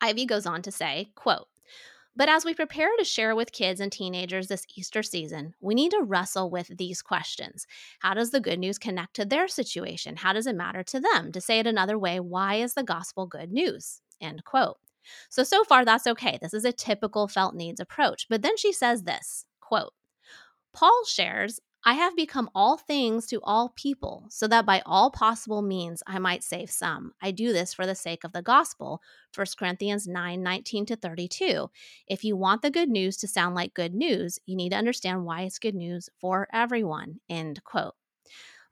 Ivy 0.00 0.24
goes 0.24 0.46
on 0.46 0.62
to 0.62 0.72
say, 0.72 1.10
quote, 1.14 1.48
but 2.18 2.28
as 2.28 2.44
we 2.44 2.52
prepare 2.52 2.90
to 2.98 3.04
share 3.04 3.36
with 3.36 3.52
kids 3.52 3.78
and 3.78 3.92
teenagers 3.92 4.48
this 4.48 4.66
Easter 4.76 5.04
season, 5.04 5.54
we 5.60 5.72
need 5.72 5.92
to 5.92 6.02
wrestle 6.02 6.50
with 6.50 6.76
these 6.76 7.00
questions. 7.00 7.64
How 8.00 8.12
does 8.12 8.32
the 8.32 8.40
good 8.40 8.58
news 8.58 8.76
connect 8.76 9.14
to 9.14 9.24
their 9.24 9.46
situation? 9.46 10.16
How 10.16 10.32
does 10.32 10.48
it 10.48 10.56
matter 10.56 10.82
to 10.82 10.98
them? 10.98 11.30
To 11.30 11.40
say 11.40 11.60
it 11.60 11.66
another 11.68 11.96
way, 11.96 12.18
why 12.18 12.56
is 12.56 12.74
the 12.74 12.82
gospel 12.82 13.26
good 13.26 13.52
news? 13.52 14.00
End 14.20 14.44
quote. 14.44 14.78
So, 15.30 15.44
so 15.44 15.62
far, 15.62 15.84
that's 15.84 16.08
okay. 16.08 16.40
This 16.42 16.54
is 16.54 16.64
a 16.64 16.72
typical 16.72 17.28
felt 17.28 17.54
needs 17.54 17.78
approach. 17.78 18.26
But 18.28 18.42
then 18.42 18.56
she 18.56 18.72
says 18.72 19.04
this 19.04 19.46
quote, 19.60 19.92
Paul 20.74 21.04
shares 21.06 21.60
I 21.88 21.94
have 21.94 22.14
become 22.14 22.50
all 22.54 22.76
things 22.76 23.24
to 23.28 23.40
all 23.42 23.70
people, 23.70 24.26
so 24.28 24.46
that 24.48 24.66
by 24.66 24.82
all 24.84 25.10
possible 25.10 25.62
means 25.62 26.02
I 26.06 26.18
might 26.18 26.44
save 26.44 26.70
some. 26.70 27.14
I 27.22 27.30
do 27.30 27.50
this 27.50 27.72
for 27.72 27.86
the 27.86 27.94
sake 27.94 28.24
of 28.24 28.32
the 28.32 28.42
gospel. 28.42 29.00
1 29.34 29.46
Corinthians 29.58 30.06
9 30.06 30.42
19 30.42 30.84
to 30.84 30.96
32. 30.96 31.70
If 32.06 32.24
you 32.24 32.36
want 32.36 32.60
the 32.60 32.70
good 32.70 32.90
news 32.90 33.16
to 33.16 33.26
sound 33.26 33.54
like 33.54 33.72
good 33.72 33.94
news, 33.94 34.38
you 34.44 34.54
need 34.54 34.72
to 34.72 34.76
understand 34.76 35.24
why 35.24 35.44
it's 35.44 35.58
good 35.58 35.74
news 35.74 36.10
for 36.20 36.46
everyone. 36.52 37.20
End 37.26 37.64
quote. 37.64 37.94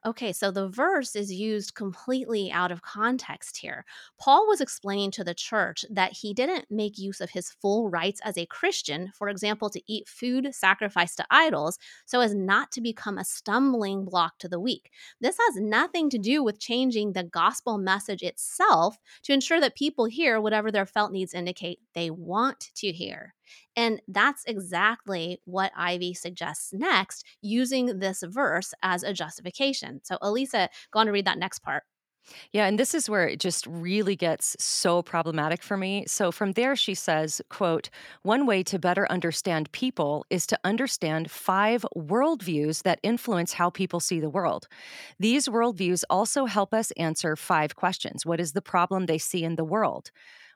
Okay, 0.05 0.33
so 0.33 0.51
the 0.53 0.69
verse 0.69 1.17
is 1.17 1.33
used 1.33 1.75
completely 1.75 2.53
out 2.53 2.71
of 2.71 2.83
context 2.83 3.57
here. 3.57 3.85
Paul 4.21 4.47
was 4.47 4.61
explaining 4.61 5.11
to 5.13 5.25
the 5.25 5.35
church 5.35 5.85
that 5.91 6.13
he 6.13 6.33
didn't 6.33 6.71
make 6.71 6.97
use 6.99 7.21
of 7.21 7.31
his 7.31 7.51
full 7.51 7.89
rights 7.89 8.21
as 8.25 8.37
a 8.39 8.47
Christian, 8.47 9.11
for 9.17 9.29
example, 9.29 9.69
to 9.71 9.83
eat 9.93 10.09
food 10.09 10.55
sacrificed 10.55 11.17
to 11.17 11.27
idols, 11.31 11.79
so 12.05 12.21
as 12.21 12.35
not 12.35 12.71
to 12.73 12.81
become 12.81 13.19
a 13.19 13.25
stumbling 13.25 14.05
block 14.05 14.39
to 14.39 14.49
the 14.49 14.61
weak. 14.61 14.91
This 15.21 15.39
has 15.39 15.57
nothing 15.57 16.11
to 16.11 16.19
do 16.19 16.43
with 16.43 16.61
changing 16.61 17.13
the 17.13 17.25
gospel 17.25 17.77
message 17.79 18.23
itself 18.23 18.99
to 19.23 19.33
ensure 19.33 19.61
that 19.61 19.75
people 19.77 20.05
hear 20.05 20.41
whatever 20.41 20.71
their 20.71 20.87
felt 20.87 21.11
needs 21.11 21.35
indicate 21.35 21.81
they 21.95 22.11
want 22.11 22.71
to 22.77 22.93
hear. 22.93 23.36
And 23.77 24.01
that's 24.09 24.45
exactly 24.47 25.41
what 25.45 25.73
Ivy 25.77 26.15
suggests 26.15 26.73
next, 26.73 27.25
using 27.43 27.99
this 27.99 28.23
verse 28.27 28.73
as 28.83 29.03
a 29.03 29.13
justification. 29.13 30.01
So, 30.05 30.17
Alisa, 30.23 30.69
go 30.91 31.01
on 31.01 31.07
to 31.07 31.13
read 31.13 31.27
that 31.27 31.39
next 31.39 31.61
part. 31.61 31.85
Yeah, 32.53 32.67
and 32.67 32.79
this 32.79 32.95
is 32.95 33.09
where 33.09 33.29
it 33.29 33.39
just 33.39 33.67
really 33.67 34.17
gets 34.17 34.57
so 34.59 35.03
problematic 35.03 35.63
for 35.63 35.77
me. 35.77 36.05
So 36.09 36.33
from 36.33 36.53
there 36.53 36.75
she 36.75 36.95
says, 36.95 37.41
quote, 37.51 37.89
one 38.23 38.47
way 38.47 38.63
to 38.65 38.79
better 38.79 39.07
understand 39.11 39.71
people 39.73 40.27
is 40.29 40.47
to 40.49 40.59
understand 40.65 41.31
five 41.31 41.87
worldviews 41.97 42.83
that 42.83 42.99
influence 43.03 43.53
how 43.53 43.71
people 43.71 44.01
see 44.01 44.19
the 44.19 44.31
world. 44.31 44.67
These 45.21 45.49
worldviews 45.49 46.03
also 46.11 46.47
help 46.47 46.75
us 46.75 46.91
answer 46.93 47.37
five 47.37 47.77
questions. 47.77 48.27
What 48.27 48.41
is 48.41 48.53
the 48.53 48.63
problem 48.63 49.07
they 49.07 49.19
see 49.19 49.45
in 49.45 49.55
the 49.55 49.65
world? 49.65 50.11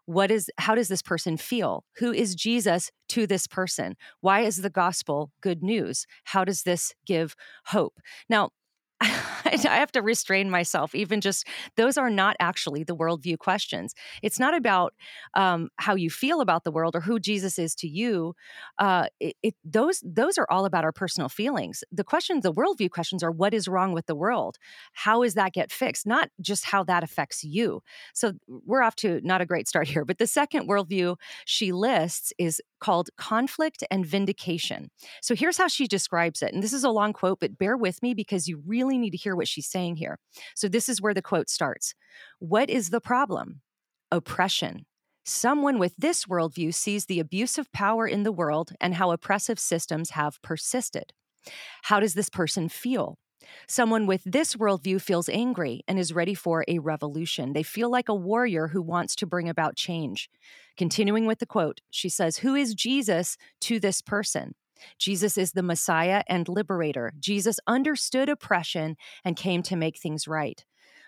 What 0.07 0.31
is 0.31 0.51
how 0.59 0.75
does 0.75 0.89
this 0.89 1.03
person 1.03 1.37
feel? 1.37 1.85
Who 1.99 2.13
is 2.13 2.35
jesus 2.35 2.91
to 3.11 3.27
this 3.27 3.47
person? 3.47 3.97
Why 4.21 4.41
is 4.41 4.59
the 4.59 4.71
gospel 4.71 5.31
good 5.41 5.63
news? 5.63 6.07
How 6.25 6.45
does 6.45 6.63
this 6.63 6.95
give 7.07 7.35
hope? 7.67 7.99
Now 8.29 8.51
I 9.67 9.77
have 9.77 9.93
to 9.93 10.03
restrain 10.03 10.51
myself. 10.51 10.95
Even 10.95 11.21
just 11.21 11.47
those 11.77 11.97
are 11.97 12.11
not 12.11 12.37
actually 12.39 12.85
the 12.85 12.95
worldview 12.95 13.39
questions. 13.39 13.95
It's 14.23 14.39
not 14.39 14.55
about 14.55 14.95
um, 15.35 15.71
how 15.77 15.95
you 15.95 16.11
feel 16.11 16.41
about 16.41 16.65
the 16.65 16.71
world 16.71 16.95
or 16.95 17.01
who 17.01 17.19
Jesus 17.19 17.59
is 17.59 17.75
to 17.77 17.89
you. 17.89 18.35
Uh, 18.79 19.07
it, 19.19 19.37
it, 19.43 19.55
those 19.65 20.03
those 20.05 20.39
are 20.39 20.47
all 20.51 20.65
about 20.65 20.85
our 20.85 20.93
personal 20.93 21.29
feelings. 21.29 21.83
The 21.91 22.05
questions, 22.05 22.43
the 22.43 22.53
worldview 22.53 22.91
questions, 22.91 23.23
are 23.23 23.31
what 23.31 23.55
is 23.55 23.69
wrong 23.69 23.93
with 23.93 24.07
the 24.07 24.15
world? 24.15 24.59
How 24.93 25.23
is 25.23 25.35
that 25.35 25.53
get 25.53 25.73
fixed? 25.73 26.07
Not 26.07 26.29
just 26.41 26.67
how 26.67 26.85
that 26.85 27.03
affects 27.03 27.43
you. 27.43 27.83
So 28.13 28.33
we're 28.49 28.83
off 28.83 28.97
to 28.97 29.21
not 29.25 29.41
a 29.41 29.47
great 29.47 29.69
start 29.69 29.89
here. 29.89 30.05
But 30.05 30.19
the 30.19 30.27
second 30.27 30.69
worldview 30.69 31.17
she 31.47 31.73
lists 31.73 32.33
is 32.39 32.61
called 32.81 33.11
conflict 33.17 33.85
and 33.91 34.05
vindication. 34.05 34.91
So 35.23 35.35
here's 35.35 35.59
how 35.59 35.69
she 35.69 35.87
describes 35.87 36.43
it, 36.43 36.53
and 36.53 36.63
this 36.63 36.73
is 36.73 36.85
a 36.85 36.91
long 36.91 37.13
quote, 37.13 37.41
but 37.41 37.59
bear 37.59 37.77
with 37.77 38.03
me 38.03 38.15
because 38.15 38.49
you 38.49 38.63
really 38.67 38.99
need 38.99 39.11
to 39.11 39.17
hear 39.17 39.37
what 39.37 39.49
she's 39.49 39.69
saying 39.69 39.97
here. 39.97 40.19
So, 40.55 40.69
this 40.69 40.89
is 40.89 41.01
where 41.01 41.15
the 41.15 41.23
quote 41.23 41.49
starts 41.49 41.95
What 42.39 42.71
is 42.71 42.91
the 42.91 43.01
problem? 43.01 43.61
Oppression. 44.11 44.87
Someone 45.25 45.79
with 45.79 45.95
this 45.97 46.25
worldview 46.25 46.75
sees 46.75 47.07
the 47.07 47.21
abuse 47.21 47.59
of 47.59 47.71
power 47.73 48.07
in 48.07 48.23
the 48.23 48.33
world 48.33 48.73
and 48.81 48.95
how 48.95 49.11
oppressive 49.11 49.59
systems 49.59 50.11
have 50.11 50.41
persisted. 50.43 51.13
How 51.83 52.01
does 52.01 52.15
this 52.15 52.31
person 52.31 52.69
feel? 52.69 53.19
Someone 53.67 54.07
with 54.07 54.23
this 54.25 54.55
worldview 54.57 55.01
feels 55.01 55.29
angry 55.29 55.83
and 55.89 55.99
is 55.99 56.13
ready 56.13 56.35
for 56.35 56.65
a 56.69 56.79
revolution. 56.79 57.53
They 57.53 57.63
feel 57.63 57.91
like 57.91 58.09
a 58.09 58.15
warrior 58.15 58.69
who 58.69 58.83
wants 58.83 59.15
to 59.17 59.27
bring 59.27 59.49
about 59.49 59.77
change. 59.77 60.31
Continuing 60.77 61.27
with 61.27 61.39
the 61.39 61.47
quote, 61.47 61.81
she 61.91 62.09
says, 62.09 62.39
Who 62.39 62.55
is 62.55 62.75
Jesus 62.75 63.37
to 63.63 63.81
this 63.81 64.03
person? 64.03 64.55
Jesus 64.99 65.37
is 65.37 65.53
the 65.53 65.63
Messiah 65.63 66.23
and 66.27 66.49
liberator. 66.49 67.13
Jesus 67.19 67.61
understood 67.67 68.29
oppression 68.29 68.97
and 69.25 69.37
came 69.37 69.63
to 69.65 69.77
make 69.77 69.99
things 69.99 70.27
right. 70.27 70.65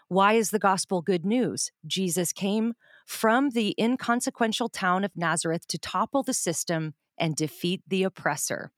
Why 0.08 0.34
is 0.34 0.50
the 0.50 0.58
gospel 0.58 1.00
good 1.00 1.24
news? 1.24 1.72
Jesus 1.86 2.32
came 2.32 2.74
from 3.06 3.50
the 3.50 3.74
inconsequential 3.78 4.68
town 4.68 5.04
of 5.04 5.16
Nazareth 5.16 5.66
to 5.68 5.78
topple 5.78 6.22
the 6.22 6.34
system 6.34 6.94
and 7.16 7.34
defeat 7.34 7.82
the 7.86 8.02
oppressor. 8.02 8.70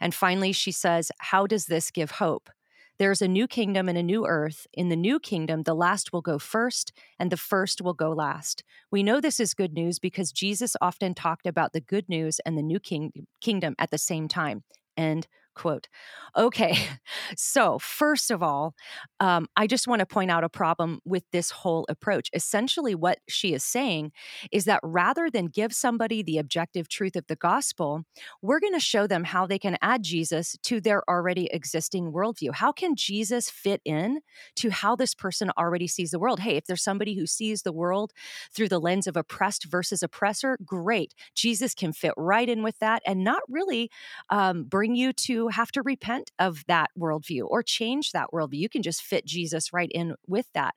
And 0.00 0.14
finally, 0.14 0.52
she 0.52 0.72
says, 0.72 1.10
How 1.18 1.46
does 1.46 1.66
this 1.66 1.90
give 1.90 2.12
hope? 2.12 2.50
There's 2.98 3.22
a 3.22 3.28
new 3.28 3.48
kingdom 3.48 3.88
and 3.88 3.98
a 3.98 4.02
new 4.02 4.26
earth. 4.26 4.66
In 4.72 4.88
the 4.88 4.96
new 4.96 5.18
kingdom, 5.18 5.62
the 5.62 5.74
last 5.74 6.12
will 6.12 6.20
go 6.20 6.38
first 6.38 6.92
and 7.18 7.32
the 7.32 7.36
first 7.36 7.80
will 7.80 7.94
go 7.94 8.10
last. 8.10 8.62
We 8.90 9.02
know 9.02 9.20
this 9.20 9.40
is 9.40 9.54
good 9.54 9.72
news 9.72 9.98
because 9.98 10.30
Jesus 10.30 10.76
often 10.80 11.14
talked 11.14 11.46
about 11.46 11.72
the 11.72 11.80
good 11.80 12.08
news 12.08 12.38
and 12.44 12.56
the 12.56 12.62
new 12.62 12.78
king- 12.78 13.26
kingdom 13.40 13.74
at 13.78 13.90
the 13.90 13.98
same 13.98 14.28
time. 14.28 14.62
End 14.96 15.26
quote. 15.54 15.88
Okay, 16.36 16.76
so 17.36 17.78
first 17.78 18.30
of 18.30 18.42
all, 18.42 18.74
um, 19.20 19.46
I 19.56 19.66
just 19.66 19.86
want 19.86 20.00
to 20.00 20.06
point 20.06 20.30
out 20.30 20.44
a 20.44 20.48
problem 20.48 21.00
with 21.04 21.24
this 21.32 21.50
whole 21.50 21.86
approach. 21.88 22.30
Essentially, 22.32 22.94
what 22.94 23.18
she 23.28 23.54
is 23.54 23.64
saying 23.64 24.12
is 24.50 24.64
that 24.64 24.80
rather 24.82 25.30
than 25.30 25.46
give 25.46 25.72
somebody 25.72 26.22
the 26.22 26.38
objective 26.38 26.88
truth 26.88 27.16
of 27.16 27.26
the 27.26 27.36
gospel, 27.36 28.04
we're 28.40 28.60
going 28.60 28.72
to 28.72 28.80
show 28.80 29.06
them 29.06 29.24
how 29.24 29.46
they 29.46 29.58
can 29.58 29.76
add 29.82 30.02
Jesus 30.02 30.56
to 30.64 30.80
their 30.80 31.02
already 31.08 31.46
existing 31.52 32.12
worldview. 32.12 32.54
How 32.54 32.72
can 32.72 32.96
Jesus 32.96 33.50
fit 33.50 33.80
in 33.84 34.20
to 34.56 34.70
how 34.70 34.96
this 34.96 35.14
person 35.14 35.50
already 35.58 35.86
sees 35.86 36.10
the 36.10 36.18
world? 36.18 36.40
Hey, 36.40 36.56
if 36.56 36.64
there's 36.64 36.82
somebody 36.82 37.14
who 37.14 37.26
sees 37.26 37.62
the 37.62 37.72
world 37.72 38.12
through 38.54 38.68
the 38.68 38.80
lens 38.80 39.06
of 39.06 39.16
oppressed 39.16 39.64
versus 39.64 40.02
oppressor, 40.02 40.58
great. 40.64 41.14
Jesus 41.34 41.74
can 41.74 41.92
fit 41.92 42.12
right 42.16 42.48
in 42.48 42.62
with 42.62 42.78
that 42.78 43.02
and 43.06 43.24
not 43.24 43.42
really 43.48 43.90
um, 44.30 44.64
bring 44.64 44.94
you 44.94 45.12
to 45.12 45.41
have 45.48 45.72
to 45.72 45.82
repent 45.82 46.30
of 46.38 46.64
that 46.66 46.90
worldview 46.98 47.42
or 47.46 47.62
change 47.62 48.12
that 48.12 48.28
worldview. 48.32 48.58
You 48.58 48.68
can 48.68 48.82
just 48.82 49.02
fit 49.02 49.24
Jesus 49.24 49.72
right 49.72 49.90
in 49.92 50.14
with 50.26 50.46
that. 50.54 50.74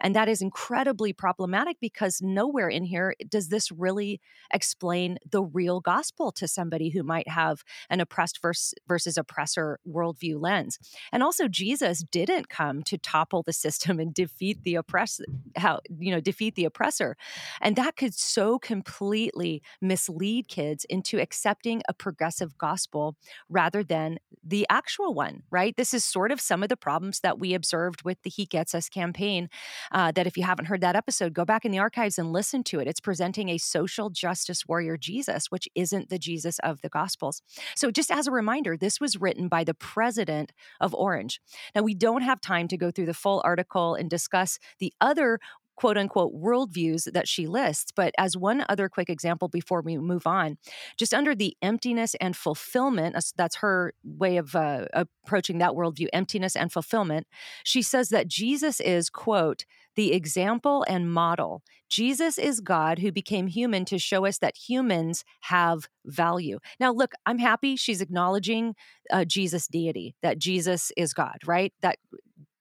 And 0.00 0.14
that 0.14 0.28
is 0.28 0.42
incredibly 0.42 1.12
problematic 1.12 1.78
because 1.80 2.20
nowhere 2.22 2.68
in 2.68 2.84
here 2.84 3.14
does 3.28 3.48
this 3.48 3.70
really 3.70 4.20
explain 4.52 5.18
the 5.30 5.42
real 5.42 5.80
gospel 5.80 6.32
to 6.32 6.48
somebody 6.48 6.90
who 6.90 7.02
might 7.02 7.28
have 7.28 7.62
an 7.90 8.00
oppressed 8.00 8.40
versus, 8.42 9.16
oppressor 9.16 9.80
worldview 9.88 10.40
lens. 10.40 10.78
And 11.12 11.22
also, 11.22 11.48
Jesus 11.48 12.04
didn't 12.10 12.48
come 12.48 12.82
to 12.84 12.98
topple 12.98 13.42
the 13.42 13.52
system 13.52 13.98
and 13.98 14.14
defeat 14.14 14.62
the 14.62 14.76
oppressor, 14.76 15.24
how, 15.56 15.80
you 15.98 16.10
know, 16.10 16.20
defeat 16.20 16.54
the 16.54 16.64
oppressor. 16.64 17.16
And 17.60 17.76
that 17.76 17.96
could 17.96 18.14
so 18.14 18.58
completely 18.58 19.62
mislead 19.80 20.48
kids 20.48 20.84
into 20.88 21.20
accepting 21.20 21.82
a 21.88 21.94
progressive 21.94 22.56
gospel 22.58 23.16
rather 23.48 23.82
than 23.82 24.07
than 24.08 24.18
the 24.44 24.66
actual 24.70 25.14
one, 25.14 25.42
right? 25.50 25.76
This 25.76 25.92
is 25.92 26.04
sort 26.04 26.30
of 26.30 26.40
some 26.40 26.62
of 26.62 26.68
the 26.68 26.76
problems 26.76 27.20
that 27.20 27.38
we 27.38 27.54
observed 27.54 28.02
with 28.02 28.22
the 28.22 28.30
He 28.30 28.46
Gets 28.46 28.74
Us 28.74 28.88
campaign. 28.88 29.48
Uh, 29.92 30.12
that 30.12 30.26
if 30.26 30.36
you 30.36 30.44
haven't 30.44 30.66
heard 30.66 30.80
that 30.80 30.96
episode, 30.96 31.34
go 31.34 31.44
back 31.44 31.64
in 31.64 31.72
the 31.72 31.78
archives 31.78 32.18
and 32.18 32.32
listen 32.32 32.64
to 32.64 32.80
it. 32.80 32.88
It's 32.88 33.00
presenting 33.00 33.48
a 33.48 33.58
social 33.58 34.10
justice 34.10 34.66
warrior 34.66 34.96
Jesus, 34.96 35.50
which 35.50 35.68
isn't 35.74 36.08
the 36.08 36.18
Jesus 36.18 36.58
of 36.60 36.80
the 36.80 36.88
Gospels. 36.88 37.42
So, 37.76 37.90
just 37.90 38.10
as 38.10 38.26
a 38.26 38.32
reminder, 38.32 38.76
this 38.76 39.00
was 39.00 39.20
written 39.20 39.48
by 39.48 39.64
the 39.64 39.74
president 39.74 40.52
of 40.80 40.94
Orange. 40.94 41.40
Now, 41.74 41.82
we 41.82 41.94
don't 41.94 42.22
have 42.22 42.40
time 42.40 42.68
to 42.68 42.76
go 42.76 42.90
through 42.90 43.06
the 43.06 43.14
full 43.14 43.42
article 43.44 43.94
and 43.94 44.08
discuss 44.08 44.58
the 44.78 44.92
other 45.00 45.38
quote 45.78 45.96
unquote 45.96 46.34
worldviews 46.34 47.10
that 47.12 47.28
she 47.28 47.46
lists. 47.46 47.92
But 47.94 48.12
as 48.18 48.36
one 48.36 48.64
other 48.68 48.88
quick 48.88 49.08
example 49.08 49.46
before 49.46 49.80
we 49.80 49.96
move 49.96 50.26
on, 50.26 50.58
just 50.96 51.14
under 51.14 51.36
the 51.36 51.56
emptiness 51.62 52.16
and 52.16 52.36
fulfillment, 52.36 53.14
that's 53.36 53.56
her 53.56 53.94
way 54.02 54.38
of 54.38 54.56
uh, 54.56 54.86
approaching 54.92 55.58
that 55.58 55.74
worldview, 55.74 56.08
emptiness 56.12 56.56
and 56.56 56.72
fulfillment, 56.72 57.28
she 57.62 57.80
says 57.80 58.08
that 58.08 58.26
Jesus 58.26 58.80
is, 58.80 59.08
quote, 59.08 59.66
the 59.94 60.12
example 60.12 60.84
and 60.88 61.12
model. 61.12 61.62
Jesus 61.88 62.38
is 62.38 62.60
God 62.60 62.98
who 62.98 63.12
became 63.12 63.46
human 63.46 63.84
to 63.84 63.98
show 63.98 64.26
us 64.26 64.38
that 64.38 64.56
humans 64.56 65.24
have 65.42 65.88
value. 66.04 66.58
Now, 66.80 66.92
look, 66.92 67.12
I'm 67.24 67.38
happy 67.38 67.76
she's 67.76 68.00
acknowledging 68.00 68.74
uh, 69.12 69.24
Jesus' 69.24 69.68
deity, 69.68 70.16
that 70.22 70.38
Jesus 70.38 70.90
is 70.96 71.14
God, 71.14 71.38
right? 71.46 71.72
That 71.82 71.98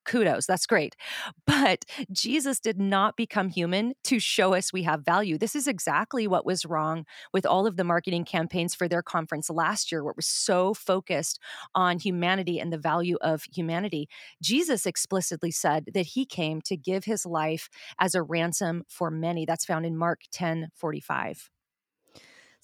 kudos. 0.08 0.48
That's 0.48 0.66
great. 0.66 0.96
But 1.46 1.86
Jesus 2.12 2.60
did 2.60 2.80
not 2.80 3.16
become 3.16 3.50
human 3.50 3.94
to 4.06 4.20
show 4.20 4.56
us 4.56 4.74
we 4.74 4.84
have 4.84 5.06
value. 5.06 5.38
This 5.38 5.56
is 5.56 5.68
exactly 5.68 6.28
what 6.28 6.46
was 6.46 6.66
wrong 6.66 7.06
with 7.34 7.46
all 7.46 7.68
of 7.68 7.78
the 7.78 7.84
marketing 7.84 8.26
campaigns 8.26 8.74
for 8.74 8.88
their 8.88 9.04
conference 9.04 9.50
last 9.50 9.92
year, 9.92 10.02
it 10.08 10.16
was 10.16 10.26
so 10.26 10.74
focused 10.74 11.40
on 11.76 12.00
humanity 12.00 12.60
and 12.60 12.72
the 12.72 12.78
value 12.78 13.18
of 13.22 13.44
humanity. 13.54 14.08
Jesus 14.42 14.86
explicitly 14.86 15.52
said 15.52 15.90
that 15.94 16.08
he 16.08 16.26
came 16.26 16.62
to 16.62 16.78
give 16.78 17.04
his 17.04 17.26
life 17.26 17.70
as 18.00 18.16
a 18.16 18.24
ransom 18.24 18.84
for 18.88 19.12
many. 19.12 19.46
That's 19.46 19.66
found 19.66 19.86
in 19.86 19.98
Mark 19.98 20.22
10 20.32 20.70
45. 20.74 21.50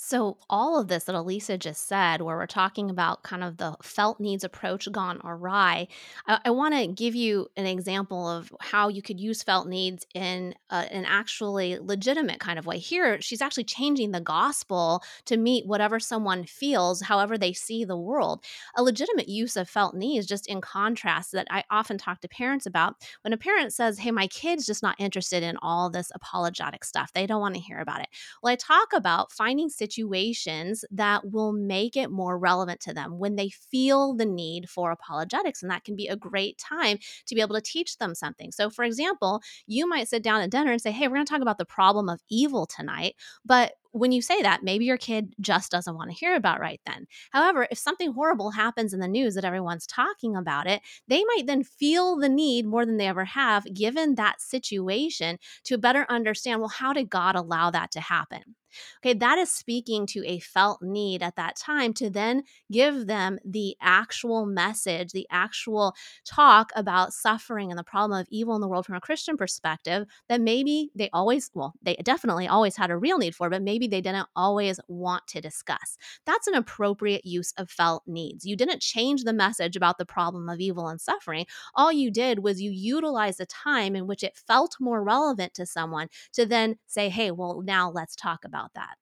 So, 0.05 0.37
all 0.49 0.77
of 0.77 0.89
this 0.89 1.05
that 1.05 1.15
Alisa 1.15 1.57
just 1.57 1.87
said, 1.87 2.21
where 2.21 2.35
we're 2.35 2.45
talking 2.45 2.89
about 2.89 3.23
kind 3.23 3.41
of 3.41 3.55
the 3.55 3.77
felt 3.81 4.19
needs 4.19 4.43
approach 4.43 4.91
gone 4.91 5.21
awry, 5.23 5.87
I, 6.27 6.39
I 6.43 6.51
want 6.51 6.75
to 6.75 6.87
give 6.87 7.15
you 7.15 7.47
an 7.55 7.65
example 7.65 8.27
of 8.27 8.53
how 8.59 8.89
you 8.89 9.01
could 9.01 9.17
use 9.17 9.43
felt 9.43 9.65
needs 9.65 10.05
in 10.13 10.55
an 10.69 11.05
actually 11.05 11.79
legitimate 11.79 12.41
kind 12.41 12.59
of 12.59 12.65
way. 12.65 12.79
Here, 12.79 13.21
she's 13.21 13.41
actually 13.41 13.63
changing 13.63 14.11
the 14.11 14.19
gospel 14.19 15.01
to 15.23 15.37
meet 15.37 15.65
whatever 15.67 16.01
someone 16.01 16.43
feels, 16.43 16.99
however 16.99 17.37
they 17.37 17.53
see 17.53 17.85
the 17.85 17.97
world. 17.97 18.43
A 18.75 18.83
legitimate 18.83 19.29
use 19.29 19.55
of 19.55 19.69
felt 19.69 19.95
needs, 19.95 20.27
just 20.27 20.47
in 20.47 20.59
contrast, 20.59 21.31
that 21.31 21.47
I 21.49 21.63
often 21.71 21.97
talk 21.97 22.19
to 22.21 22.27
parents 22.27 22.65
about 22.65 22.95
when 23.21 23.31
a 23.31 23.37
parent 23.37 23.71
says, 23.71 23.99
Hey, 23.99 24.11
my 24.11 24.27
kid's 24.27 24.65
just 24.65 24.83
not 24.83 24.99
interested 24.99 25.43
in 25.43 25.55
all 25.61 25.89
this 25.89 26.11
apologetic 26.13 26.83
stuff, 26.83 27.13
they 27.13 27.25
don't 27.25 27.39
want 27.39 27.55
to 27.55 27.61
hear 27.61 27.79
about 27.79 28.01
it. 28.01 28.09
Well, 28.41 28.51
I 28.51 28.57
talk 28.57 28.91
about 28.91 29.31
finding 29.31 29.69
situations 29.69 29.92
situations 29.93 30.83
that 30.91 31.31
will 31.31 31.53
make 31.53 31.95
it 31.95 32.09
more 32.11 32.37
relevant 32.37 32.79
to 32.81 32.93
them 32.93 33.19
when 33.19 33.35
they 33.35 33.49
feel 33.49 34.13
the 34.13 34.25
need 34.25 34.69
for 34.69 34.91
apologetics. 34.91 35.61
And 35.61 35.71
that 35.71 35.83
can 35.83 35.95
be 35.95 36.07
a 36.07 36.15
great 36.15 36.57
time 36.57 36.97
to 37.27 37.35
be 37.35 37.41
able 37.41 37.55
to 37.55 37.61
teach 37.61 37.97
them 37.97 38.15
something. 38.15 38.51
So, 38.51 38.69
for 38.69 38.83
example, 38.83 39.41
you 39.67 39.87
might 39.87 40.07
sit 40.07 40.23
down 40.23 40.41
at 40.41 40.49
dinner 40.49 40.71
and 40.71 40.81
say, 40.81 40.91
Hey, 40.91 41.07
we're 41.07 41.15
going 41.15 41.25
to 41.25 41.31
talk 41.31 41.41
about 41.41 41.57
the 41.57 41.65
problem 41.65 42.09
of 42.09 42.21
evil 42.29 42.65
tonight. 42.65 43.15
But 43.45 43.73
when 43.91 44.11
you 44.11 44.23
say 44.23 44.41
that, 44.41 44.63
maybe 44.63 44.85
your 44.85 44.97
kid 44.97 45.35
just 45.39 45.69
doesn't 45.71 45.95
want 45.95 46.09
to 46.09 46.17
hear 46.17 46.33
about 46.33 46.59
right 46.59 46.81
then. 46.87 47.05
However, 47.31 47.67
if 47.69 47.77
something 47.77 48.11
horrible 48.11 48.49
happens 48.49 48.91
in 48.91 48.99
the 48.99 49.07
news 49.07 49.35
that 49.35 49.45
everyone's 49.45 49.85
talking 49.85 50.35
about 50.35 50.65
it, 50.67 50.81
they 51.07 51.23
might 51.23 51.45
then 51.45 51.63
feel 51.63 52.17
the 52.17 52.29
need 52.29 52.65
more 52.65 52.87
than 52.87 52.97
they 52.97 53.07
ever 53.07 53.25
have, 53.25 53.71
given 53.71 54.15
that 54.15 54.41
situation, 54.41 55.37
to 55.65 55.77
better 55.77 56.07
understand 56.09 56.59
well, 56.59 56.69
how 56.69 56.91
did 56.91 57.09
God 57.09 57.35
allow 57.35 57.69
that 57.69 57.91
to 57.91 57.99
happen? 57.99 58.55
Okay, 59.03 59.13
that 59.13 59.37
is 59.37 59.51
speaking 59.51 60.05
to 60.07 60.25
a 60.25 60.39
felt 60.39 60.81
need 60.81 61.21
at 61.23 61.35
that 61.35 61.55
time 61.55 61.93
to 61.95 62.09
then 62.09 62.43
give 62.71 63.07
them 63.07 63.39
the 63.45 63.75
actual 63.81 64.45
message, 64.45 65.11
the 65.11 65.27
actual 65.31 65.95
talk 66.25 66.71
about 66.75 67.13
suffering 67.13 67.71
and 67.71 67.77
the 67.79 67.83
problem 67.83 68.19
of 68.19 68.27
evil 68.29 68.55
in 68.55 68.61
the 68.61 68.67
world 68.67 68.85
from 68.85 68.95
a 68.95 69.01
Christian 69.01 69.37
perspective 69.37 70.05
that 70.29 70.41
maybe 70.41 70.89
they 70.95 71.09
always, 71.13 71.49
well, 71.53 71.73
they 71.81 71.95
definitely 72.03 72.47
always 72.47 72.75
had 72.75 72.89
a 72.91 72.97
real 72.97 73.17
need 73.17 73.35
for, 73.35 73.49
but 73.49 73.61
maybe 73.61 73.87
they 73.87 74.01
didn't 74.01 74.27
always 74.35 74.79
want 74.87 75.25
to 75.27 75.41
discuss. 75.41 75.97
That's 76.25 76.47
an 76.47 76.55
appropriate 76.55 77.25
use 77.25 77.53
of 77.57 77.69
felt 77.69 78.03
needs. 78.07 78.45
You 78.45 78.55
didn't 78.55 78.81
change 78.81 79.23
the 79.23 79.33
message 79.33 79.75
about 79.75 79.97
the 79.97 80.05
problem 80.05 80.49
of 80.49 80.59
evil 80.59 80.87
and 80.87 80.99
suffering. 80.99 81.45
All 81.75 81.91
you 81.91 82.11
did 82.11 82.39
was 82.39 82.61
you 82.61 82.71
utilized 82.71 83.39
a 83.39 83.45
time 83.45 83.95
in 83.95 84.07
which 84.07 84.23
it 84.23 84.37
felt 84.47 84.75
more 84.79 85.03
relevant 85.03 85.53
to 85.55 85.65
someone 85.65 86.07
to 86.33 86.45
then 86.45 86.77
say, 86.87 87.09
hey, 87.09 87.31
well, 87.31 87.61
now 87.61 87.89
let's 87.91 88.15
talk 88.15 88.43
about 88.45 88.62
about 88.63 88.73
that. 88.75 88.95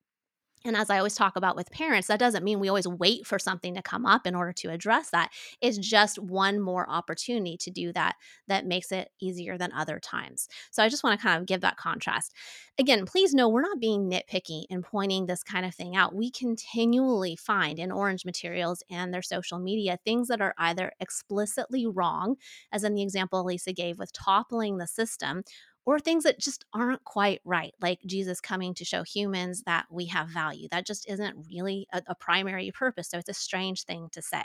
And 0.63 0.77
as 0.77 0.91
I 0.91 0.99
always 0.99 1.15
talk 1.15 1.35
about 1.35 1.55
with 1.55 1.71
parents, 1.71 2.07
that 2.07 2.19
doesn't 2.19 2.43
mean 2.43 2.59
we 2.59 2.69
always 2.69 2.87
wait 2.87 3.25
for 3.25 3.39
something 3.39 3.73
to 3.73 3.81
come 3.81 4.05
up 4.05 4.27
in 4.27 4.35
order 4.35 4.53
to 4.53 4.69
address 4.69 5.09
that. 5.09 5.31
It's 5.59 5.79
just 5.79 6.19
one 6.19 6.59
more 6.59 6.87
opportunity 6.87 7.57
to 7.57 7.71
do 7.71 7.91
that 7.93 8.15
that 8.47 8.67
makes 8.67 8.91
it 8.91 9.09
easier 9.19 9.57
than 9.57 9.71
other 9.73 9.99
times. 9.99 10.47
So 10.69 10.83
I 10.83 10.89
just 10.89 11.03
want 11.03 11.19
to 11.19 11.23
kind 11.25 11.39
of 11.39 11.47
give 11.47 11.61
that 11.61 11.77
contrast. 11.77 12.35
Again, 12.77 13.05
please 13.05 13.33
know 13.33 13.49
we're 13.49 13.61
not 13.61 13.79
being 13.79 14.09
nitpicky 14.09 14.65
and 14.69 14.83
pointing 14.83 15.25
this 15.25 15.43
kind 15.43 15.65
of 15.65 15.73
thing 15.73 15.95
out. 15.95 16.13
We 16.13 16.29
continually 16.29 17.35
find 17.35 17.79
in 17.79 17.91
Orange 17.91 18.23
materials 18.23 18.83
and 18.89 19.11
their 19.11 19.23
social 19.23 19.57
media 19.57 19.97
things 20.05 20.27
that 20.27 20.41
are 20.41 20.53
either 20.59 20.91
explicitly 20.99 21.87
wrong, 21.87 22.35
as 22.71 22.83
in 22.83 22.93
the 22.93 23.01
example 23.01 23.43
Lisa 23.43 23.73
gave 23.73 23.97
with 23.97 24.13
toppling 24.13 24.77
the 24.77 24.87
system, 24.87 25.43
or 25.85 25.99
things 25.99 26.23
that 26.23 26.39
just 26.39 26.65
aren't 26.73 27.03
quite 27.03 27.41
right, 27.43 27.73
like 27.81 27.99
Jesus 28.05 28.39
coming 28.39 28.73
to 28.75 28.85
show 28.85 29.03
humans 29.03 29.63
that 29.65 29.85
we 29.89 30.05
have 30.07 30.29
value. 30.29 30.67
That 30.71 30.85
just 30.85 31.09
isn't 31.09 31.45
really 31.49 31.87
a, 31.91 32.01
a 32.07 32.15
primary 32.15 32.71
purpose. 32.71 33.09
So 33.09 33.17
it's 33.17 33.29
a 33.29 33.33
strange 33.33 33.83
thing 33.83 34.09
to 34.11 34.21
say. 34.21 34.43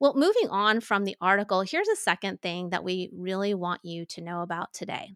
Well, 0.00 0.14
moving 0.14 0.48
on 0.48 0.80
from 0.80 1.04
the 1.04 1.16
article, 1.20 1.60
here's 1.60 1.88
a 1.88 1.96
second 1.96 2.40
thing 2.40 2.70
that 2.70 2.84
we 2.84 3.10
really 3.12 3.52
want 3.52 3.84
you 3.84 4.06
to 4.06 4.22
know 4.22 4.40
about 4.40 4.72
today. 4.72 5.14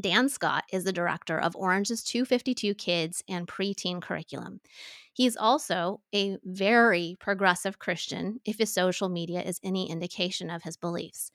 Dan 0.00 0.28
Scott 0.28 0.64
is 0.72 0.84
the 0.84 0.92
director 0.92 1.38
of 1.38 1.54
Orange's 1.56 2.02
252 2.02 2.74
Kids 2.74 3.22
and 3.28 3.46
Preteen 3.46 4.00
Curriculum. 4.00 4.60
He's 5.12 5.36
also 5.36 6.00
a 6.14 6.38
very 6.44 7.16
progressive 7.20 7.78
Christian, 7.78 8.40
if 8.44 8.58
his 8.58 8.72
social 8.72 9.08
media 9.08 9.42
is 9.42 9.60
any 9.62 9.90
indication 9.90 10.48
of 10.48 10.62
his 10.62 10.76
beliefs. 10.76 11.30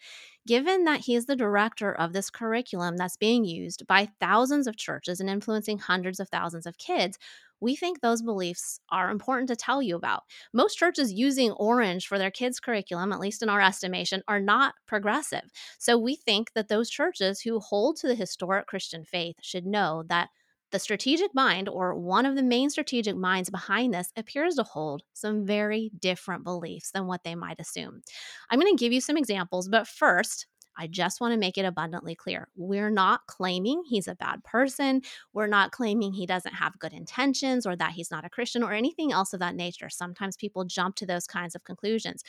Given 0.48 0.86
that 0.86 1.02
he 1.02 1.16
is 1.16 1.26
the 1.26 1.36
director 1.36 1.94
of 1.94 2.14
this 2.14 2.30
curriculum 2.30 2.98
that's 2.98 3.18
being 3.18 3.46
used 3.46 3.86
by 3.86 4.10
thousands 4.20 4.66
of 4.66 4.78
churches 4.78 5.20
and 5.20 5.30
influencing 5.30 5.78
hundreds 5.80 6.20
of 6.20 6.30
thousands 6.30 6.66
of 6.66 6.78
kids, 6.78 7.20
we 7.60 7.76
think 7.76 8.02
those 8.02 8.22
beliefs 8.22 8.80
are 8.90 9.10
important 9.10 9.48
to 9.50 9.56
tell 9.56 9.82
you 9.82 9.96
about. 9.96 10.24
Most 10.54 10.76
churches 10.76 11.14
using 11.14 11.52
Orange 11.52 12.08
for 12.08 12.18
their 12.18 12.32
kids' 12.32 12.60
curriculum, 12.60 13.12
at 13.12 13.20
least 13.20 13.42
in 13.42 13.50
our 13.50 13.62
estimation, 13.62 14.24
are 14.28 14.40
not 14.40 14.76
progressive. 14.88 15.44
So 15.80 15.98
we 15.98 16.16
think 16.16 16.54
that 16.54 16.68
those 16.68 16.90
churches 16.90 17.42
who 17.42 17.60
hold 17.60 17.98
to 17.98 18.08
the 18.08 18.16
historic 18.16 18.68
Christian 18.68 19.04
faith 19.04 19.36
should 19.42 19.66
know 19.66 20.04
that 20.08 20.30
the 20.72 20.80
strategic 20.80 21.34
mind, 21.34 21.70
or 21.70 21.96
one 21.96 22.26
of 22.26 22.36
the 22.36 22.44
main 22.44 22.70
strategic 22.70 23.16
minds 23.16 23.50
behind 23.50 23.94
this, 23.94 24.12
appears 24.18 24.56
to 24.56 24.64
hold 24.64 25.04
some 25.14 25.46
very 25.46 25.92
different 26.00 26.44
beliefs 26.44 26.92
than 26.92 27.08
what 27.08 27.24
they 27.24 27.36
might 27.36 27.60
assume. 27.60 28.02
I'm 28.50 28.60
going 28.60 28.76
to 28.76 28.84
give 28.84 28.92
you 28.92 29.00
some 29.00 29.16
examples, 29.16 29.70
but 29.70 29.88
first, 29.88 30.48
I 30.78 30.88
just 30.88 31.22
want 31.22 31.34
to 31.34 31.40
make 31.40 31.58
it 31.58 31.66
abundantly 31.66 32.16
clear. 32.16 32.48
We're 32.56 32.90
not 32.90 33.28
claiming 33.28 33.84
he's 33.86 34.08
a 34.08 34.16
bad 34.16 34.44
person. 34.44 35.02
We're 35.34 35.48
not 35.48 35.72
claiming 35.72 36.14
he 36.14 36.26
doesn't 36.26 36.56
have 36.56 36.80
good 36.80 36.94
intentions 36.94 37.66
or 37.66 37.76
that 37.76 37.94
he's 37.94 38.12
not 38.12 38.26
a 38.26 38.30
Christian 38.30 38.64
or 38.64 38.74
anything 38.74 39.12
else 39.12 39.34
of 39.34 39.40
that 39.40 39.56
nature. 39.56 39.90
Sometimes 39.90 40.38
people 40.38 40.66
jump 40.66 40.96
to 40.98 41.06
those 41.06 41.28
kinds 41.28 41.56
of 41.56 41.64
conclusions. 41.64 42.24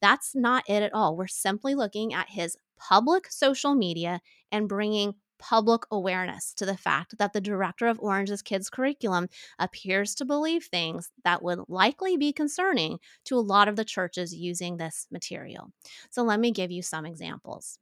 That's 0.00 0.34
not 0.34 0.64
it 0.68 0.82
at 0.82 0.94
all. 0.94 1.16
We're 1.16 1.26
simply 1.26 1.74
looking 1.74 2.14
at 2.14 2.30
his 2.30 2.56
public 2.78 3.30
social 3.30 3.74
media 3.74 4.20
and 4.50 4.68
bringing 4.68 5.14
public 5.40 5.82
awareness 5.90 6.52
to 6.54 6.66
the 6.66 6.76
fact 6.76 7.18
that 7.18 7.32
the 7.32 7.40
director 7.40 7.86
of 7.86 7.98
Orange's 7.98 8.42
kids 8.42 8.70
curriculum 8.70 9.28
appears 9.58 10.14
to 10.14 10.24
believe 10.24 10.64
things 10.64 11.10
that 11.24 11.42
would 11.42 11.58
likely 11.66 12.16
be 12.16 12.32
concerning 12.32 12.98
to 13.24 13.36
a 13.36 13.40
lot 13.40 13.66
of 13.66 13.76
the 13.76 13.84
churches 13.84 14.34
using 14.34 14.76
this 14.76 15.06
material. 15.10 15.72
So 16.10 16.22
let 16.22 16.40
me 16.40 16.52
give 16.52 16.70
you 16.70 16.82
some 16.82 17.06
examples. 17.06 17.78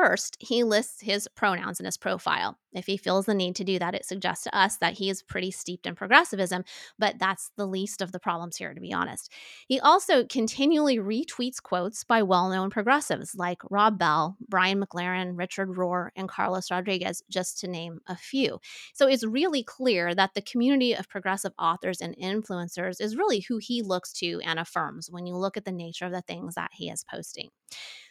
First, 0.00 0.38
he 0.40 0.64
lists 0.64 1.02
his 1.02 1.28
pronouns 1.28 1.78
in 1.78 1.84
his 1.84 1.98
profile. 1.98 2.56
If 2.72 2.86
he 2.86 2.96
feels 2.96 3.26
the 3.26 3.34
need 3.34 3.54
to 3.56 3.64
do 3.64 3.78
that, 3.78 3.94
it 3.94 4.06
suggests 4.06 4.44
to 4.44 4.56
us 4.56 4.78
that 4.78 4.94
he 4.94 5.10
is 5.10 5.22
pretty 5.22 5.50
steeped 5.50 5.84
in 5.84 5.94
progressivism, 5.94 6.64
but 6.98 7.18
that's 7.18 7.50
the 7.58 7.66
least 7.66 8.00
of 8.00 8.10
the 8.10 8.18
problems 8.18 8.56
here, 8.56 8.72
to 8.72 8.80
be 8.80 8.94
honest. 8.94 9.30
He 9.68 9.78
also 9.78 10.24
continually 10.24 10.96
retweets 10.96 11.62
quotes 11.62 12.02
by 12.02 12.22
well 12.22 12.48
known 12.48 12.70
progressives 12.70 13.34
like 13.34 13.58
Rob 13.68 13.98
Bell, 13.98 14.38
Brian 14.48 14.82
McLaren, 14.82 15.36
Richard 15.36 15.68
Rohr, 15.68 16.08
and 16.16 16.30
Carlos 16.30 16.70
Rodriguez, 16.70 17.22
just 17.28 17.60
to 17.60 17.68
name 17.68 18.00
a 18.06 18.16
few. 18.16 18.58
So 18.94 19.06
it's 19.06 19.26
really 19.26 19.62
clear 19.62 20.14
that 20.14 20.32
the 20.32 20.40
community 20.40 20.94
of 20.94 21.10
progressive 21.10 21.52
authors 21.58 22.00
and 22.00 22.16
influencers 22.16 23.02
is 23.02 23.16
really 23.16 23.40
who 23.40 23.58
he 23.58 23.82
looks 23.82 24.14
to 24.14 24.40
and 24.46 24.58
affirms 24.58 25.10
when 25.10 25.26
you 25.26 25.36
look 25.36 25.58
at 25.58 25.66
the 25.66 25.72
nature 25.72 26.06
of 26.06 26.12
the 26.12 26.22
things 26.22 26.54
that 26.54 26.70
he 26.72 26.88
is 26.88 27.04
posting. 27.04 27.50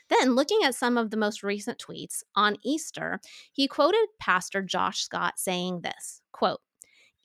Then, 0.09 0.35
looking 0.35 0.59
at 0.63 0.75
some 0.75 0.97
of 0.97 1.11
the 1.11 1.17
most 1.17 1.43
recent 1.43 1.77
tweets 1.77 2.23
on 2.35 2.57
Easter, 2.63 3.19
he 3.51 3.67
quoted 3.67 4.07
Pastor 4.19 4.61
Josh 4.61 5.01
Scott 5.01 5.37
saying 5.37 5.81
this 5.81 6.21
quote, 6.31 6.61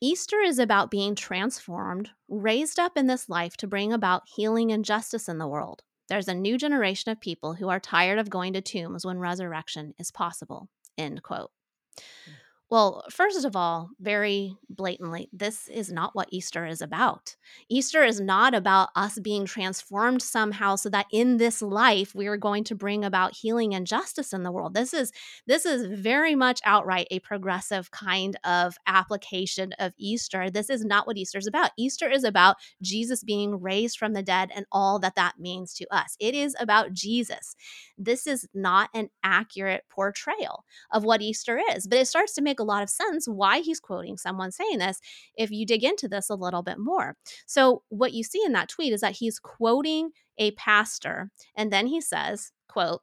Easter 0.01 0.41
is 0.41 0.59
about 0.59 0.91
being 0.91 1.15
transformed, 1.15 2.11
raised 2.29 2.79
up 2.79 2.97
in 2.97 3.07
this 3.07 3.29
life 3.29 3.57
to 3.57 3.67
bring 3.67 3.93
about 3.93 4.25
healing 4.27 4.71
and 4.71 4.85
justice 4.85 5.29
in 5.29 5.39
the 5.39 5.49
world. 5.49 5.83
There's 6.09 6.29
a 6.29 6.35
new 6.35 6.59
generation 6.59 7.11
of 7.11 7.21
people 7.21 7.55
who 7.55 7.71
are 7.71 7.81
tired 7.81 8.19
of 8.19 8.29
going 8.29 8.53
to 8.53 8.61
tombs 8.61 9.07
when 9.07 9.19
resurrection 9.19 9.95
is 9.99 10.11
possible. 10.11 10.69
End 10.99 11.23
quote. 11.23 11.51
Mm. 11.99 12.33
Well, 12.75 13.05
first 13.09 13.45
of 13.45 13.55
all, 13.55 13.91
very 14.01 14.57
blatantly, 14.69 15.29
this 15.33 15.69
is 15.69 15.93
not 15.93 16.17
what 16.17 16.27
Easter 16.33 16.67
is 16.67 16.83
about. 16.83 17.37
Easter 17.69 18.03
is 18.03 18.21
not 18.21 18.53
about 18.53 18.89
us 18.97 19.17
being 19.21 19.47
transformed 19.47 20.21
somehow 20.21 20.75
so 20.75 20.91
that 20.91 21.07
in 21.13 21.37
this 21.37 21.63
life 21.63 22.17
we 22.17 22.27
are 22.27 22.37
going 22.37 22.65
to 22.65 22.75
bring 22.75 23.05
about 23.05 23.37
healing 23.37 23.77
and 23.77 23.87
justice 23.87 24.33
in 24.33 24.43
the 24.43 24.51
world. 24.51 24.75
This 24.75 24.93
is 24.93 25.13
this 25.47 25.65
is 25.65 25.87
very 25.87 26.35
much 26.35 26.61
outright 26.65 27.07
a 27.13 27.21
progressive 27.21 27.93
kind 27.93 28.37
of 28.43 28.77
application 28.89 29.73
of 29.79 29.93
Easter. 29.97 30.51
This 30.51 30.69
is 30.69 30.85
not 30.85 31.07
what 31.07 31.17
Easter 31.17 31.39
is 31.39 31.47
about. 31.47 31.71
Easter 31.79 32.11
is 32.11 32.25
about 32.25 32.57
Jesus 32.83 33.23
being 33.23 33.61
raised 33.63 33.99
from 33.99 34.15
the 34.15 34.23
dead 34.23 34.51
and 34.53 34.67
all 34.73 34.99
that 34.99 35.15
that 35.15 35.39
means 35.39 35.75
to 35.75 35.87
us. 35.95 36.17
It 36.19 36.35
is 36.35 36.57
about 36.59 36.93
Jesus. 36.93 37.55
This 37.97 38.27
is 38.27 38.49
not 38.53 38.91
an 38.95 39.11
accurate 39.23 39.85
portrayal 39.89 40.65
of 40.91 41.05
what 41.05 41.23
Easter 41.23 41.61
is, 41.73 41.87
but 41.87 42.01
it 42.01 42.09
starts 42.09 42.35
to 42.35 42.43
make 42.43 42.59
a 42.65 42.67
lot 42.67 42.83
of 42.83 42.91
sense 42.91 43.29
why 43.29 43.61
he's 43.61 43.81
quoting 43.81 44.17
someone 44.17 44.51
saying 44.51 44.79
this 44.79 45.01
if 45.37 45.51
you 45.51 45.67
dig 45.67 45.85
into 45.85 46.09
this 46.09 46.31
a 46.31 46.35
little 46.35 46.63
bit 46.63 46.79
more. 46.79 47.17
So, 47.47 47.83
what 47.89 48.15
you 48.15 48.25
see 48.25 48.43
in 48.45 48.53
that 48.53 48.69
tweet 48.69 48.93
is 48.93 49.03
that 49.03 49.17
he's 49.17 49.39
quoting 49.39 50.11
a 50.39 50.51
pastor, 50.53 51.31
and 51.57 51.73
then 51.73 51.87
he 51.87 52.01
says, 52.01 52.51
quote, 52.69 53.03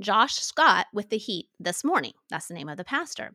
Josh 0.00 0.34
Scott 0.34 0.86
with 0.92 1.10
the 1.10 1.18
Heat 1.18 1.48
this 1.58 1.82
morning. 1.82 2.12
That's 2.30 2.46
the 2.46 2.54
name 2.54 2.68
of 2.68 2.76
the 2.76 2.84
pastor. 2.84 3.32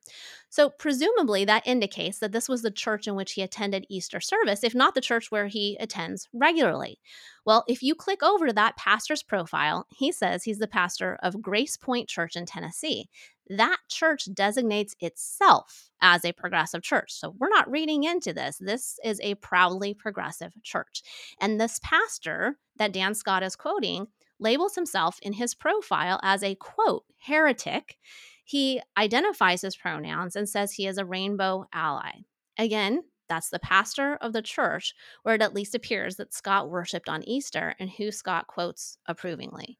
So, 0.49 0.69
presumably, 0.69 1.43
that 1.45 1.67
indicates 1.67 2.19
that 2.19 2.31
this 2.31 2.47
was 2.47 2.61
the 2.61 2.71
church 2.71 3.07
in 3.07 3.15
which 3.15 3.33
he 3.33 3.41
attended 3.41 3.85
Easter 3.89 4.21
service, 4.21 4.63
if 4.63 4.73
not 4.73 4.95
the 4.95 5.01
church 5.01 5.29
where 5.29 5.47
he 5.47 5.77
attends 5.79 6.29
regularly. 6.33 6.99
Well, 7.45 7.65
if 7.67 7.83
you 7.83 7.95
click 7.95 8.23
over 8.23 8.47
to 8.47 8.53
that 8.53 8.77
pastor's 8.77 9.23
profile, 9.23 9.87
he 9.89 10.11
says 10.11 10.43
he's 10.43 10.59
the 10.59 10.67
pastor 10.67 11.17
of 11.21 11.35
GracePointe 11.35 12.07
Church 12.07 12.35
in 12.35 12.45
Tennessee. 12.45 13.09
That 13.49 13.77
church 13.89 14.29
designates 14.33 14.95
itself 14.99 15.89
as 16.01 16.23
a 16.23 16.31
progressive 16.31 16.81
church. 16.81 17.13
So, 17.13 17.35
we're 17.37 17.49
not 17.49 17.69
reading 17.69 18.03
into 18.03 18.33
this. 18.33 18.57
This 18.59 18.99
is 19.03 19.19
a 19.21 19.35
proudly 19.35 19.93
progressive 19.93 20.53
church. 20.63 21.01
And 21.39 21.59
this 21.59 21.79
pastor 21.83 22.57
that 22.77 22.93
Dan 22.93 23.13
Scott 23.13 23.43
is 23.43 23.55
quoting 23.55 24.07
labels 24.39 24.75
himself 24.75 25.19
in 25.21 25.33
his 25.33 25.55
profile 25.55 26.19
as 26.21 26.43
a 26.43 26.55
quote, 26.55 27.05
heretic. 27.17 27.97
He 28.43 28.81
identifies 28.97 29.61
his 29.61 29.75
pronouns 29.75 30.35
and 30.35 30.47
says 30.47 30.73
he 30.73 30.85
is 30.85 30.97
a 30.97 31.05
rainbow 31.05 31.65
ally. 31.73 32.11
Again, 32.57 33.03
that's 33.29 33.49
the 33.49 33.59
pastor 33.59 34.17
of 34.17 34.33
the 34.33 34.41
church 34.41 34.93
where 35.23 35.35
it 35.35 35.41
at 35.41 35.53
least 35.53 35.73
appears 35.73 36.17
that 36.17 36.33
Scott 36.33 36.69
worshiped 36.69 37.09
on 37.09 37.23
Easter 37.23 37.73
and 37.79 37.89
who 37.89 38.11
Scott 38.11 38.47
quotes 38.47 38.97
approvingly. 39.07 39.79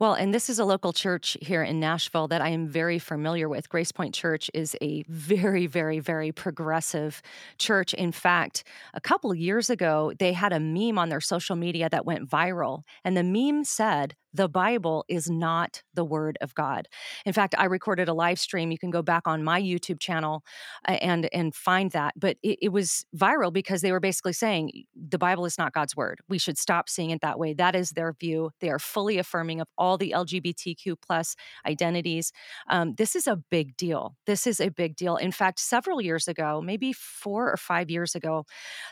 Well, 0.00 0.14
and 0.14 0.34
this 0.34 0.50
is 0.50 0.58
a 0.58 0.64
local 0.64 0.92
church 0.92 1.36
here 1.40 1.62
in 1.62 1.78
Nashville 1.78 2.26
that 2.28 2.40
I 2.42 2.48
am 2.48 2.66
very 2.66 2.98
familiar 2.98 3.48
with. 3.48 3.68
GracePointe 3.68 4.12
Church 4.12 4.50
is 4.52 4.76
a 4.82 5.04
very, 5.08 5.66
very, 5.66 6.00
very 6.00 6.32
progressive 6.32 7.22
church. 7.58 7.94
In 7.94 8.10
fact, 8.10 8.64
a 8.92 9.00
couple 9.00 9.32
years 9.34 9.70
ago, 9.70 10.12
they 10.18 10.32
had 10.32 10.52
a 10.52 10.58
meme 10.60 10.98
on 10.98 11.10
their 11.10 11.20
social 11.20 11.54
media 11.56 11.88
that 11.90 12.04
went 12.04 12.28
viral, 12.28 12.82
and 13.04 13.16
the 13.16 13.22
meme 13.22 13.64
said, 13.64 14.14
the 14.34 14.48
Bible 14.48 15.04
is 15.08 15.30
not 15.30 15.82
the 15.94 16.04
Word 16.04 16.36
of 16.40 16.54
God. 16.54 16.88
In 17.24 17.32
fact, 17.32 17.54
I 17.56 17.66
recorded 17.66 18.08
a 18.08 18.14
live 18.14 18.38
stream. 18.38 18.72
You 18.72 18.78
can 18.78 18.90
go 18.90 19.00
back 19.00 19.26
on 19.26 19.44
my 19.44 19.62
YouTube 19.62 20.00
channel 20.00 20.42
and 20.84 21.32
and 21.32 21.54
find 21.54 21.92
that. 21.92 22.14
But 22.16 22.36
it, 22.42 22.58
it, 22.62 22.68
was 22.74 23.06
viral 23.16 23.52
because 23.52 23.80
they 23.80 23.92
were 23.92 24.00
basically 24.00 24.32
saying 24.32 24.84
the 24.96 25.18
Bible 25.18 25.44
is 25.44 25.56
not 25.56 25.72
God's 25.72 25.96
Word. 25.96 26.18
We 26.28 26.38
should 26.38 26.58
stop 26.58 26.88
seeing 26.88 27.10
it 27.10 27.20
that 27.20 27.38
way. 27.38 27.54
That 27.54 27.76
is 27.76 27.90
their 27.90 28.12
view. 28.12 28.50
They 28.60 28.70
are 28.70 28.80
fully 28.80 29.18
affirming 29.18 29.60
of 29.60 29.68
all 29.78 29.96
the 29.96 30.10
LGBTQ 30.10 30.96
plus 31.00 31.36
identities. 31.64 32.32
Um, 32.68 32.94
this 32.96 33.14
is 33.14 33.28
a 33.28 33.36
big 33.36 33.76
deal. 33.76 34.16
This 34.26 34.46
is 34.46 34.60
a 34.60 34.70
big 34.70 34.96
deal. 34.96 35.16
In 35.16 35.30
fact, 35.30 35.60
several 35.60 36.00
years 36.00 36.26
ago, 36.26 36.60
maybe 36.60 36.92
four 36.92 37.50
or 37.50 37.56
five 37.56 37.88
years 37.90 38.16
ago, 38.16 38.44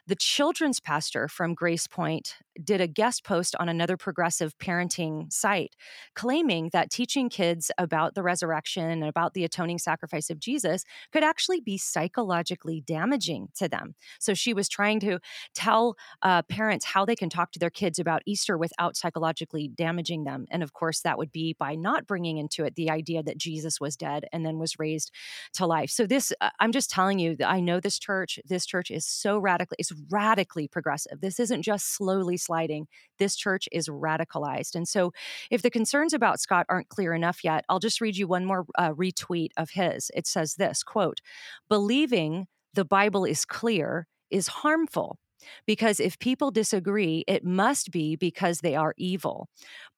the 0.06 0.14
children's 0.14 0.78
pastor 0.78 1.26
from 1.26 1.56
GracePointe 1.56 2.34
did 2.62 2.80
a 2.80 2.86
guest 2.86 3.24
post 3.24 3.56
on 3.58 3.68
another 3.68 3.96
progressive 3.96 4.56
parenting 4.58 5.31
site 5.32 5.76
claiming 6.14 6.70
that 6.72 6.90
teaching 6.90 7.28
kids 7.28 7.70
about 7.78 8.14
the 8.14 8.22
resurrection 8.22 8.84
and 8.84 9.04
about 9.04 9.34
the 9.34 9.44
atoning 9.44 9.78
sacrifice 9.78 10.30
of 10.30 10.38
Jesus 10.38 10.84
could 11.12 11.24
actually 11.24 11.60
be 11.60 11.78
psychologically 11.78 12.82
damaging 12.86 13.48
to 13.56 13.68
them. 13.68 13.94
So 14.18 14.34
she 14.34 14.54
was 14.54 14.68
trying 14.68 15.00
to 15.00 15.18
tell 15.54 15.96
uh, 16.22 16.42
parents 16.42 16.84
how 16.84 17.04
they 17.04 17.16
can 17.16 17.30
talk 17.30 17.52
to 17.52 17.58
their 17.58 17.70
kids 17.70 17.98
about 17.98 18.22
Easter 18.26 18.56
without 18.58 18.96
psychologically 18.96 19.68
damaging 19.68 20.24
them. 20.24 20.46
And 20.50 20.62
of 20.62 20.72
course, 20.72 21.00
that 21.00 21.18
would 21.18 21.32
be 21.32 21.56
by 21.58 21.74
not 21.74 22.06
bringing 22.06 22.38
into 22.38 22.64
it 22.64 22.74
the 22.74 22.90
idea 22.90 23.22
that 23.22 23.38
Jesus 23.38 23.80
was 23.80 23.96
dead 23.96 24.26
and 24.32 24.44
then 24.44 24.58
was 24.58 24.78
raised 24.78 25.10
to 25.54 25.66
life. 25.66 25.90
So 25.90 26.06
this, 26.06 26.32
uh, 26.40 26.50
I'm 26.60 26.72
just 26.72 26.90
telling 26.90 27.18
you 27.18 27.36
I 27.44 27.60
know 27.60 27.80
this 27.80 27.98
church. 27.98 28.38
This 28.44 28.66
church 28.66 28.90
is 28.90 29.06
so 29.06 29.38
radically, 29.38 29.76
it's 29.78 29.92
radically 30.10 30.68
progressive. 30.68 31.20
This 31.20 31.40
isn't 31.40 31.62
just 31.62 31.94
slowly 31.94 32.36
sliding. 32.36 32.86
This 33.18 33.36
church 33.36 33.68
is 33.72 33.88
radicalized. 33.88 34.74
And 34.74 34.86
so 34.86 35.12
if 35.50 35.62
the 35.62 35.70
concerns 35.70 36.12
about 36.12 36.40
Scott 36.40 36.66
aren't 36.68 36.88
clear 36.88 37.14
enough 37.14 37.44
yet, 37.44 37.64
I'll 37.68 37.78
just 37.78 38.00
read 38.00 38.16
you 38.16 38.26
one 38.26 38.44
more 38.44 38.66
uh, 38.78 38.92
retweet 38.92 39.50
of 39.56 39.70
his. 39.70 40.10
It 40.14 40.26
says 40.26 40.54
this 40.54 40.82
quote, 40.82 41.20
believing 41.68 42.46
the 42.74 42.84
Bible 42.84 43.24
is 43.24 43.44
clear 43.44 44.06
is 44.30 44.48
harmful. 44.48 45.18
Because 45.66 45.98
if 45.98 46.20
people 46.20 46.52
disagree, 46.52 47.24
it 47.26 47.44
must 47.44 47.90
be 47.90 48.14
because 48.14 48.60
they 48.60 48.76
are 48.76 48.94
evil. 48.96 49.48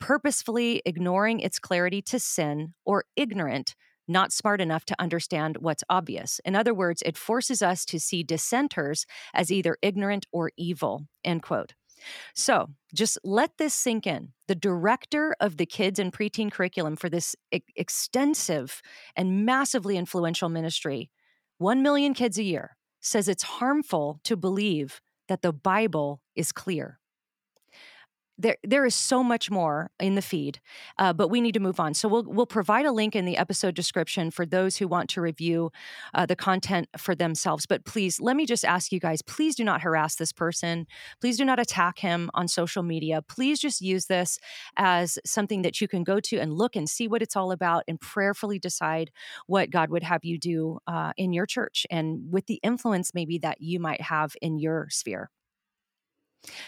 Purposefully 0.00 0.80
ignoring 0.86 1.38
its 1.40 1.58
clarity 1.58 2.00
to 2.00 2.18
sin 2.18 2.72
or 2.86 3.04
ignorant 3.14 3.74
not 4.06 4.32
smart 4.32 4.60
enough 4.60 4.84
to 4.84 5.00
understand 5.00 5.58
what's 5.60 5.84
obvious. 5.88 6.40
In 6.44 6.54
other 6.54 6.74
words, 6.74 7.02
it 7.06 7.16
forces 7.16 7.62
us 7.62 7.84
to 7.86 7.98
see 7.98 8.22
dissenters 8.22 9.06
as 9.32 9.50
either 9.50 9.78
ignorant 9.82 10.26
or 10.32 10.50
evil, 10.56 11.06
end 11.24 11.42
quote. 11.42 11.74
So 12.34 12.70
just 12.94 13.18
let 13.24 13.58
this 13.58 13.74
sink 13.74 14.06
in. 14.06 14.32
The 14.48 14.54
director 14.54 15.34
of 15.40 15.56
the 15.56 15.66
kids 15.66 15.98
and 15.98 16.12
preteen 16.12 16.50
curriculum 16.50 16.96
for 16.96 17.08
this 17.08 17.34
e- 17.52 17.60
extensive 17.76 18.82
and 19.16 19.44
massively 19.44 19.96
influential 19.96 20.48
ministry, 20.48 21.10
1 21.58 21.82
million 21.82 22.14
kids 22.14 22.38
a 22.38 22.42
year, 22.42 22.76
says 23.00 23.28
it's 23.28 23.42
harmful 23.42 24.20
to 24.24 24.36
believe 24.36 25.00
that 25.28 25.42
the 25.42 25.52
Bible 25.52 26.20
is 26.34 26.52
clear 26.52 26.98
there 28.36 28.56
there 28.64 28.84
is 28.84 28.94
so 28.94 29.22
much 29.22 29.50
more 29.50 29.90
in 30.00 30.14
the 30.14 30.22
feed, 30.22 30.60
uh, 30.98 31.12
but 31.12 31.28
we 31.28 31.40
need 31.40 31.52
to 31.54 31.60
move 31.60 31.78
on. 31.78 31.94
So 31.94 32.08
we'll 32.08 32.24
we'll 32.24 32.46
provide 32.46 32.86
a 32.86 32.92
link 32.92 33.14
in 33.14 33.24
the 33.24 33.36
episode 33.36 33.74
description 33.74 34.30
for 34.30 34.44
those 34.44 34.76
who 34.76 34.88
want 34.88 35.08
to 35.10 35.20
review 35.20 35.70
uh, 36.14 36.26
the 36.26 36.36
content 36.36 36.88
for 36.98 37.14
themselves. 37.14 37.66
But 37.66 37.84
please, 37.84 38.20
let 38.20 38.36
me 38.36 38.46
just 38.46 38.64
ask 38.64 38.92
you 38.92 39.00
guys: 39.00 39.22
please 39.22 39.54
do 39.54 39.64
not 39.64 39.82
harass 39.82 40.16
this 40.16 40.32
person. 40.32 40.86
Please 41.20 41.36
do 41.36 41.44
not 41.44 41.60
attack 41.60 41.98
him 41.98 42.30
on 42.34 42.48
social 42.48 42.82
media. 42.82 43.22
Please 43.22 43.60
just 43.60 43.80
use 43.80 44.06
this 44.06 44.38
as 44.76 45.18
something 45.24 45.62
that 45.62 45.80
you 45.80 45.88
can 45.88 46.02
go 46.02 46.18
to 46.20 46.38
and 46.38 46.52
look 46.52 46.76
and 46.76 46.88
see 46.88 47.06
what 47.06 47.22
it's 47.22 47.36
all 47.36 47.52
about, 47.52 47.84
and 47.86 48.00
prayerfully 48.00 48.58
decide 48.58 49.10
what 49.46 49.70
God 49.70 49.90
would 49.90 50.02
have 50.02 50.24
you 50.24 50.38
do 50.38 50.78
uh, 50.86 51.12
in 51.16 51.32
your 51.32 51.46
church 51.46 51.86
and 51.90 52.32
with 52.32 52.46
the 52.46 52.60
influence 52.62 53.12
maybe 53.14 53.38
that 53.38 53.60
you 53.60 53.78
might 53.78 54.00
have 54.00 54.34
in 54.42 54.58
your 54.58 54.88
sphere. 54.90 55.30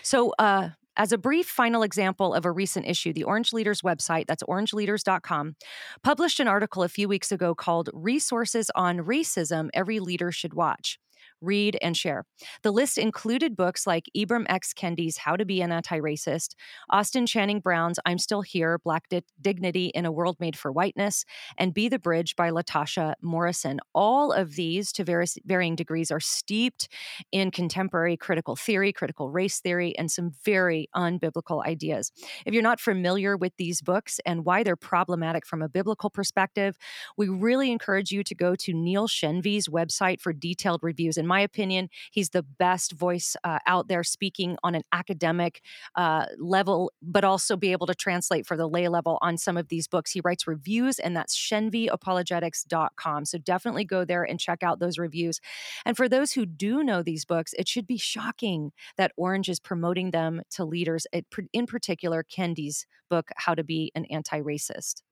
So, 0.03 0.33
uh, 0.39 0.71
as 0.97 1.13
a 1.13 1.19
brief 1.19 1.47
final 1.47 1.83
example 1.83 2.35
of 2.35 2.45
a 2.45 2.53
recent 2.53 2.87
issue, 2.87 3.13
the 3.13 3.25
Orange 3.25 3.53
Leaders 3.53 3.83
website, 3.83 4.27
that's 4.27 4.43
orangeleaders.com, 4.43 5.57
published 6.03 6.41
an 6.41 6.49
article 6.49 6.83
a 6.83 6.89
few 6.89 7.09
weeks 7.09 7.31
ago 7.31 7.55
called 7.55 7.91
Resources 7.93 8.71
on 8.75 8.99
Racism 8.99 9.69
Every 9.75 10.01
Leader 10.01 10.33
Should 10.33 10.55
Watch 10.55 10.99
read, 11.41 11.79
and 11.83 11.97
share. 11.97 12.25
The 12.63 12.71
list 12.71 12.99
included 12.99 13.57
books 13.57 13.87
like 13.87 14.07
Ibram 14.17 14.47
X. 14.49 14.73
Kendi's 14.73 15.19
How 15.19 15.37
to 15.37 15.45
Be 15.45 15.61
an 15.61 15.73
Anti 15.73 15.99
Racist, 15.99 16.55
Austin 16.91 17.27
Channing 17.27 17.61
Brown's 17.61 17.99
I'm 18.05 18.19
Still 18.19 18.43
Here 18.43 18.79
Black 18.79 19.09
Di- 19.09 19.23
Dignity 19.41 19.87
in 19.95 20.07
a 20.07 20.13
World 20.13 20.37
Made 20.41 20.57
for 20.57 20.73
Whiteness, 20.73 21.25
and 21.59 21.75
Be 21.75 21.89
the 21.89 21.99
Bridge 21.99 22.37
by 22.37 22.51
Latasha 22.51 23.15
Morrison. 23.23 23.81
All 23.95 24.33
of 24.33 24.57
these, 24.57 24.93
to 24.93 25.05
various, 25.05 25.37
varying 25.45 25.77
degrees, 25.77 26.11
are 26.11 26.21
steeped 26.21 26.89
in 27.33 27.51
contemporary 27.51 28.17
critical 28.17 28.57
theory, 28.57 28.93
critical 28.93 29.31
race 29.31 29.61
theory, 29.61 29.97
and 29.99 30.11
some 30.11 30.33
very 30.45 30.89
unbiblical 30.95 31.65
ideas. 31.67 32.13
If 32.45 32.55
you're 32.55 32.63
not 32.63 32.81
familiar 32.81 33.37
with 33.37 33.53
these 33.57 33.83
books 33.83 34.21
and 34.25 34.45
why 34.45 34.63
they're 34.63 34.77
problematic 34.77 35.47
from 35.47 35.63
a 35.63 35.69
biblical 35.69 36.11
perspective, 36.11 36.77
we 37.17 37.29
really 37.29 37.71
encourage 37.71 38.11
you 38.11 38.23
to 38.25 38.35
go 38.35 38.55
to 38.57 38.73
Neil 38.73 39.09
Shenvi's 39.09 39.69
website 39.69 40.21
for 40.21 40.33
detailed 40.33 40.81
reviews. 40.83 41.17
And 41.17 41.26
in 41.27 41.29
my 41.29 41.41
opinion, 41.41 41.91
he's 42.13 42.31
the 42.31 42.45
best 42.45 42.93
voice 42.93 43.35
uh, 43.43 43.59
out 43.67 43.89
there 43.89 44.05
speaking 44.05 44.57
on 44.63 44.77
an 44.77 44.83
academic 44.93 45.61
uh, 45.97 46.27
level, 46.39 46.93
but 47.03 47.25
also 47.25 47.57
be 47.57 47.73
able 47.73 47.89
to 47.89 47.97
translate 47.97 48.47
for 48.47 48.57
the 48.57 48.69
lay 48.69 48.87
level 48.87 49.19
on 49.23 49.37
some 49.37 49.57
of 49.57 49.67
these 49.67 49.89
books. 49.89 50.13
He 50.13 50.21
writes 50.21 50.47
reviews, 50.47 51.01
and 51.01 51.17
that's 51.17 51.37
shenviapologetics.com. 51.37 53.25
So 53.25 53.39
definitely 53.39 53.85
go 53.85 54.05
there 54.05 54.23
and 54.23 54.39
check 54.39 54.63
out 54.63 54.79
those 54.79 54.99
reviews. 54.99 55.41
And 55.85 55.97
for 55.97 56.09
those 56.09 56.33
who 56.33 56.47
do 56.47 56.85
know 56.85 57.03
these 57.03 57.25
books, 57.25 57.53
it 57.59 57.67
should 57.67 57.89
be 57.89 57.99
shocking 57.99 58.71
that 58.97 59.11
Orange 59.17 59.49
is 59.49 59.59
promoting 59.59 60.13
them 60.13 60.43
to 60.51 60.65
leaders, 60.65 61.09
in 61.53 61.67
particular, 61.67 62.23
Kendi's 62.23 62.87
book, 63.11 63.31
How 63.37 63.55
to 63.55 63.65
Be 63.65 63.91
an 63.97 64.05
Anti 64.05 64.41
Racist. 64.41 65.03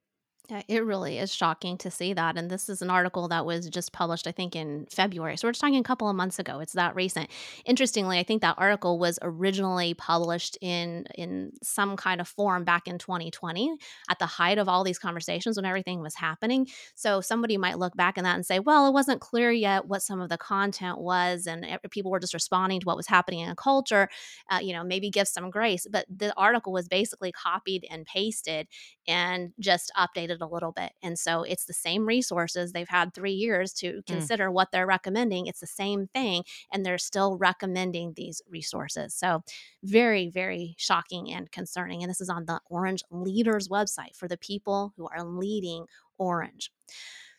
Yeah, 0.51 0.61
it 0.69 0.85
really 0.85 1.17
is 1.17 1.35
shocking 1.35 1.79
to 1.79 1.91
see 1.91 2.13
that. 2.13 2.37
And 2.37 2.51
this 2.51 2.69
is 2.69 2.83
an 2.83 2.91
article 2.91 3.29
that 3.29 3.47
was 3.47 3.67
just 3.71 3.95
published, 3.95 4.27
I 4.27 4.33
think, 4.33 4.55
in 4.55 4.85
February. 4.91 5.39
So 5.39 5.49
we're 5.49 5.53
just 5.53 5.63
talking 5.63 5.79
a 5.79 5.83
couple 5.83 6.07
of 6.07 6.17
months 6.17 6.39
ago. 6.39 6.61
It's 6.61 6.75
that 6.75 6.95
recent. 6.95 7.31
Interestingly, 7.65 8.19
I 8.19 8.25
think 8.25 8.43
that 8.43 8.57
article 8.59 8.99
was 8.99 9.19
originally 9.23 9.95
published 9.95 10.59
in 10.61 11.07
in 11.15 11.53
some 11.63 11.97
kind 11.97 12.21
of 12.21 12.29
form 12.29 12.63
back 12.65 12.87
in 12.87 12.99
2020 12.99 13.75
at 14.11 14.19
the 14.19 14.27
height 14.27 14.59
of 14.59 14.69
all 14.69 14.85
these 14.85 14.99
conversations 14.99 15.57
when 15.57 15.65
everything 15.65 16.03
was 16.03 16.15
happening. 16.15 16.67
So 16.95 17.23
somebody 17.23 17.57
might 17.57 17.79
look 17.79 17.97
back 17.97 18.19
in 18.19 18.25
that 18.25 18.35
and 18.35 18.45
say, 18.45 18.59
well, 18.59 18.87
it 18.87 18.93
wasn't 18.93 19.23
clear 19.23 19.51
yet 19.51 19.87
what 19.87 20.03
some 20.03 20.21
of 20.21 20.29
the 20.29 20.37
content 20.37 20.99
was, 20.99 21.47
and 21.47 21.67
people 21.91 22.11
were 22.11 22.21
just 22.21 22.35
responding 22.35 22.81
to 22.81 22.85
what 22.85 22.99
was 22.99 23.07
happening 23.07 23.41
in 23.41 23.49
a 23.49 23.57
culture. 23.57 24.11
Uh, 24.51 24.59
you 24.61 24.75
know, 24.75 24.85
maybe 24.85 25.09
give 25.09 25.27
some 25.27 25.49
grace. 25.49 25.87
But 25.91 26.05
the 26.15 26.35
article 26.37 26.71
was 26.75 26.87
basically 26.87 27.33
copied 27.33 27.87
and 27.91 28.05
pasted 28.05 28.69
and 29.07 29.53
just 29.59 29.93
updated 29.97 30.34
a 30.40 30.47
little 30.47 30.73
bit. 30.73 30.92
And 31.03 31.18
so 31.18 31.42
it's 31.42 31.64
the 31.64 31.73
same 31.73 32.07
resources. 32.07 32.73
They've 32.73 32.88
had 32.88 33.12
three 33.12 33.33
years 33.33 33.73
to 33.75 33.94
mm. 33.94 34.07
consider 34.07 34.49
mm. 34.49 34.53
what 34.53 34.70
they're 34.73 34.87
recommending. 34.87 35.47
It's 35.47 35.61
the 35.61 35.66
same 35.66 36.09
thing. 36.09 36.44
And 36.73 36.85
they're 36.85 36.99
still 36.99 37.37
recommending 37.37 38.14
these 38.14 38.42
resources. 38.49 39.14
So 39.14 39.42
very, 39.83 40.29
very 40.29 40.75
shocking 40.79 41.33
and 41.33 41.51
concerning. 41.51 42.03
And 42.03 42.11
this 42.11 42.20
is 42.20 42.31
on 42.31 42.47
the 42.47 42.61
Orange 42.68 43.03
Leaders 43.11 43.68
website 43.68 44.14
for 44.16 44.29
the 44.29 44.38
people 44.38 44.92
who 44.97 45.09
are 45.09 45.25
leading 45.25 45.87
Orange. 46.18 46.70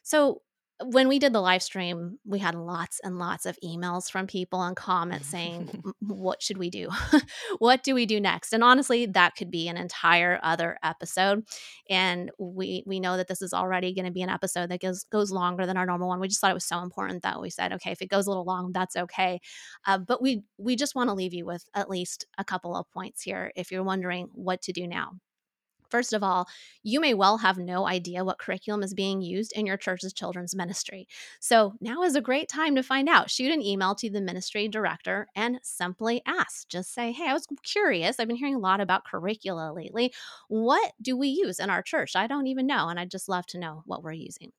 So 0.03 0.41
when 0.83 1.07
we 1.07 1.19
did 1.19 1.31
the 1.31 1.41
live 1.41 1.63
stream, 1.63 2.19
we 2.25 2.39
had 2.39 2.53
lots 2.53 2.99
and 3.01 3.17
lots 3.17 3.45
of 3.45 3.57
emails 3.63 4.11
from 4.11 4.27
people 4.27 4.61
and 4.61 4.75
comments 4.75 5.27
saying, 5.27 5.83
What 6.01 6.41
should 6.41 6.57
we 6.57 6.69
do? 6.69 6.89
what 7.59 7.83
do 7.83 7.95
we 7.95 8.05
do 8.05 8.19
next? 8.19 8.51
And 8.51 8.63
honestly, 8.63 9.05
that 9.07 9.35
could 9.35 9.49
be 9.49 9.69
an 9.69 9.77
entire 9.77 10.39
other 10.43 10.77
episode. 10.83 11.45
And 11.89 12.29
we 12.37 12.83
we 12.85 12.99
know 12.99 13.15
that 13.15 13.27
this 13.27 13.41
is 13.41 13.53
already 13.53 13.93
going 13.93 14.05
to 14.05 14.11
be 14.11 14.21
an 14.21 14.29
episode 14.29 14.69
that 14.69 14.81
goes 14.81 15.05
goes 15.05 15.31
longer 15.31 15.65
than 15.65 15.77
our 15.77 15.85
normal 15.85 16.09
one. 16.09 16.19
We 16.19 16.27
just 16.27 16.41
thought 16.41 16.51
it 16.51 16.55
was 16.55 16.65
so 16.65 16.79
important 16.79 17.23
that 17.23 17.41
we 17.41 17.49
said, 17.49 17.71
okay, 17.73 17.91
if 17.91 18.01
it 18.01 18.09
goes 18.09 18.27
a 18.27 18.29
little 18.29 18.45
long, 18.45 18.71
that's 18.73 18.97
okay. 18.97 19.39
Uh, 19.85 19.97
but 19.97 20.21
we 20.21 20.43
we 20.57 20.75
just 20.75 20.95
want 20.95 21.09
to 21.09 21.15
leave 21.15 21.33
you 21.33 21.45
with 21.45 21.63
at 21.73 21.89
least 21.89 22.25
a 22.37 22.43
couple 22.43 22.75
of 22.75 22.89
points 22.91 23.21
here 23.21 23.51
if 23.55 23.71
you're 23.71 23.83
wondering 23.83 24.27
what 24.33 24.61
to 24.63 24.73
do 24.73 24.87
now. 24.87 25.13
First 25.89 26.13
of 26.13 26.23
all, 26.23 26.47
you 26.83 26.99
may 26.99 27.13
well 27.13 27.37
have 27.37 27.57
no 27.57 27.87
idea 27.87 28.23
what 28.23 28.39
curriculum 28.39 28.83
is 28.83 28.93
being 28.93 29.21
used 29.21 29.53
in 29.55 29.65
your 29.65 29.77
church's 29.77 30.13
children's 30.13 30.55
ministry. 30.55 31.07
So 31.39 31.73
now 31.81 32.03
is 32.03 32.15
a 32.15 32.21
great 32.21 32.49
time 32.49 32.75
to 32.75 32.83
find 32.83 33.09
out. 33.09 33.29
Shoot 33.29 33.51
an 33.51 33.61
email 33.61 33.95
to 33.95 34.09
the 34.09 34.21
ministry 34.21 34.67
director 34.67 35.27
and 35.35 35.59
simply 35.63 36.21
ask. 36.25 36.67
Just 36.69 36.93
say, 36.93 37.11
hey, 37.11 37.29
I 37.29 37.33
was 37.33 37.47
curious. 37.63 38.19
I've 38.19 38.27
been 38.27 38.35
hearing 38.35 38.55
a 38.55 38.59
lot 38.59 38.81
about 38.81 39.05
curricula 39.05 39.73
lately. 39.73 40.13
What 40.47 40.93
do 41.01 41.17
we 41.17 41.27
use 41.27 41.59
in 41.59 41.69
our 41.69 41.81
church? 41.81 42.15
I 42.15 42.27
don't 42.27 42.47
even 42.47 42.67
know. 42.67 42.89
And 42.89 42.99
I'd 42.99 43.11
just 43.11 43.29
love 43.29 43.45
to 43.47 43.59
know 43.59 43.83
what 43.85 44.03
we're 44.03 44.13
using. 44.13 44.51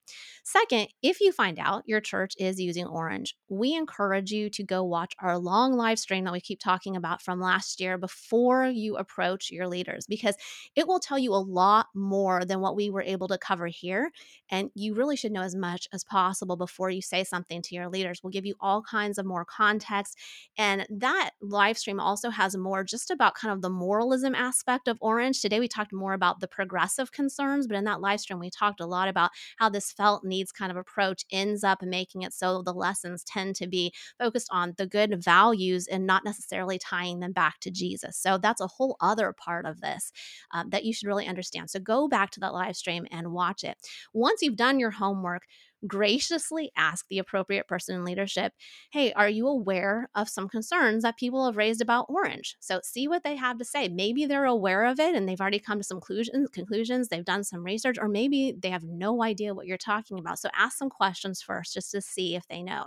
Second, 0.45 0.89
if 1.03 1.21
you 1.21 1.33
find 1.33 1.59
out 1.59 1.85
your 1.87 2.01
church 2.01 2.35
is 2.39 2.61
using 2.61 2.87
Orange, 2.87 3.37
we 3.49 3.75
encourage 3.75 4.31
you 4.31 4.49
to 4.51 4.63
go 4.63 4.85
watch 4.85 5.15
our 5.21 5.39
long 5.39 5.75
live 5.75 5.99
stream 5.99 6.25
that 6.25 6.33
we 6.33 6.41
keep 6.41 6.61
talking 6.61 6.97
about 6.97 7.23
from 7.23 7.41
last 7.41 7.81
year 7.81 7.99
before 7.99 8.67
you 8.67 8.97
approach 8.97 9.51
your 9.51 9.67
leaders 9.67 10.07
because 10.07 10.37
it 10.75 10.87
will 10.87 11.01
tell 11.01 11.19
you 11.19 11.26
you 11.27 11.35
a 11.35 11.37
lot 11.37 11.89
more 11.95 12.45
than 12.45 12.61
what 12.61 12.77
we 12.77 12.89
were 12.89 13.03
able 13.03 13.29
to 13.29 13.37
cover 13.39 13.67
here. 13.67 14.11
And 14.49 14.71
you 14.75 14.95
really 14.95 15.17
should 15.17 15.33
know 15.33 15.43
as 15.43 15.55
much 15.55 15.89
as 15.93 16.05
possible 16.05 16.57
before 16.57 16.89
you 16.89 17.03
say 17.03 17.25
something 17.25 17.61
to 17.63 17.75
your 17.75 17.89
leaders. 17.89 18.21
We'll 18.23 18.31
give 18.31 18.47
you 18.47 18.55
all 18.61 18.83
kinds 18.83 19.19
of 19.19 19.27
more 19.27 19.45
context. 19.45 20.17
And 20.57 20.87
that 20.89 21.31
live 21.41 21.77
stream 21.77 22.01
also 22.01 22.31
has 22.31 22.57
more 22.57 22.85
just 22.85 23.11
about 23.11 23.35
kind 23.35 23.53
of 23.53 23.61
the 23.61 23.71
moralism 23.71 24.35
aspect 24.35 24.89
of 24.89 24.99
Orange. 25.01 25.43
Today 25.43 25.61
we 25.61 25.69
talked 25.69 25.93
more 25.93 26.13
about 26.13 26.41
the 26.41 26.49
progressive 26.49 27.13
concerns, 27.13 27.67
but 27.67 27.77
in 27.77 27.85
that 27.85 28.01
live 28.01 28.21
stream 28.21 28.39
we 28.39 28.51
talked 28.51 28.81
a 28.81 28.87
lot 28.87 29.09
about 29.09 29.31
how 29.59 29.69
this 29.69 29.91
felt 29.91 30.25
needs 30.25 30.53
kind 30.53 30.71
of 30.71 30.77
approach 30.77 31.25
ends 31.33 31.65
up 31.65 31.83
making 31.83 32.23
it 32.23 32.33
so 32.33 32.63
the 32.63 32.73
lessons 32.73 33.25
tend 33.25 33.57
to 33.57 33.67
be 33.67 33.93
focused 34.19 34.49
on 34.53 34.75
the 34.79 34.87
good 34.87 35.23
values 35.23 35.89
and 35.89 36.07
not 36.07 36.25
necessarily 36.25 36.79
tying 36.79 37.21
them 37.21 37.33
back 37.33 37.59
to 37.61 37.71
Jesus. 37.71 38.17
So 38.17 38.39
that's 38.39 38.61
a 38.61 38.67
whole 38.67 38.97
other 39.01 39.33
part 39.33 39.67
of 39.67 39.81
this 39.81 40.13
um, 40.53 40.71
that 40.71 40.85
you 40.85 40.93
should 40.93 41.06
really 41.07 41.27
understand. 41.27 41.71
So 41.71 41.79
go 41.79 42.09
back 42.09 42.31
to 42.33 42.41
that 42.41 42.53
live 42.55 42.77
stream 42.77 43.07
and 43.11 43.33
watch 43.33 43.65
it. 43.65 43.77
Once 44.13 44.43
you've 44.43 44.57
done 44.57 44.79
your 44.79 44.91
homework, 44.91 45.43
graciously 45.87 46.71
ask 46.77 47.07
the 47.09 47.19
appropriate 47.19 47.69
person 47.69 47.97
in 47.97 48.05
leadership, 48.05 48.53
hey, 48.91 49.13
are 49.13 49.29
you 49.29 49.47
aware 49.47 50.09
of 50.15 50.29
some 50.29 50.49
concerns 50.49 51.03
that 51.03 51.17
people 51.17 51.45
have 51.47 51.57
raised 51.57 51.81
about 51.81 52.07
Orange? 52.09 52.57
So 52.61 52.81
see 52.83 53.09
what 53.09 53.25
they 53.25 53.37
have 53.37 53.59
to 53.59 53.65
say. 53.65 53.89
Maybe 53.89 54.27
they're 54.27 54.45
aware 54.45 54.85
of 54.85 54.99
it 54.99 55.15
and 55.15 55.29
they've 55.29 55.41
already 55.41 55.59
come 55.59 55.79
to 55.79 55.85
some 55.85 56.01
conclusions, 56.01 57.09
they've 57.09 57.25
done 57.25 57.45
some 57.45 57.65
research, 57.65 57.97
or 58.01 58.09
maybe 58.09 58.55
they 58.59 58.71
have 58.71 58.85
no 58.85 59.23
idea 59.23 59.55
what 59.55 59.67
you're 59.67 59.77
talking 59.77 60.19
about. 60.19 60.39
So 60.39 60.49
ask 60.57 60.77
some 60.77 60.91
questions 60.91 61.43
first 61.43 61.75
just 61.75 61.91
to 61.93 62.01
see 62.01 62.37
if 62.37 62.47
they 62.49 62.63
know. 62.63 62.87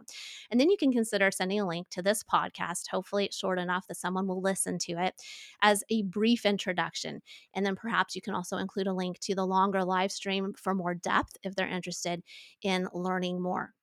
And 0.51 0.59
then 0.59 0.69
you 0.69 0.77
can 0.77 0.91
consider 0.91 1.31
sending 1.31 1.59
a 1.59 1.67
link 1.67 1.89
to 1.91 2.01
this 2.01 2.23
podcast. 2.23 2.87
Hopefully, 2.89 3.25
it's 3.25 3.37
short 3.37 3.59
enough 3.59 3.87
that 3.87 3.97
someone 3.97 4.27
will 4.27 4.41
listen 4.41 4.77
to 4.79 4.93
it 4.93 5.15
as 5.61 5.83
a 5.89 6.03
brief 6.03 6.45
introduction. 6.45 7.21
And 7.53 7.65
then 7.65 7.75
perhaps 7.75 8.15
you 8.15 8.21
can 8.21 8.33
also 8.33 8.57
include 8.57 8.87
a 8.87 8.93
link 8.93 9.19
to 9.21 9.35
the 9.35 9.45
longer 9.45 9.83
live 9.83 10.11
stream 10.11 10.53
for 10.57 10.73
more 10.73 10.93
depth 10.93 11.37
if 11.43 11.55
they're 11.55 11.67
interested 11.67 12.23
in 12.61 12.87
learning 12.93 13.41
more. 13.41 13.73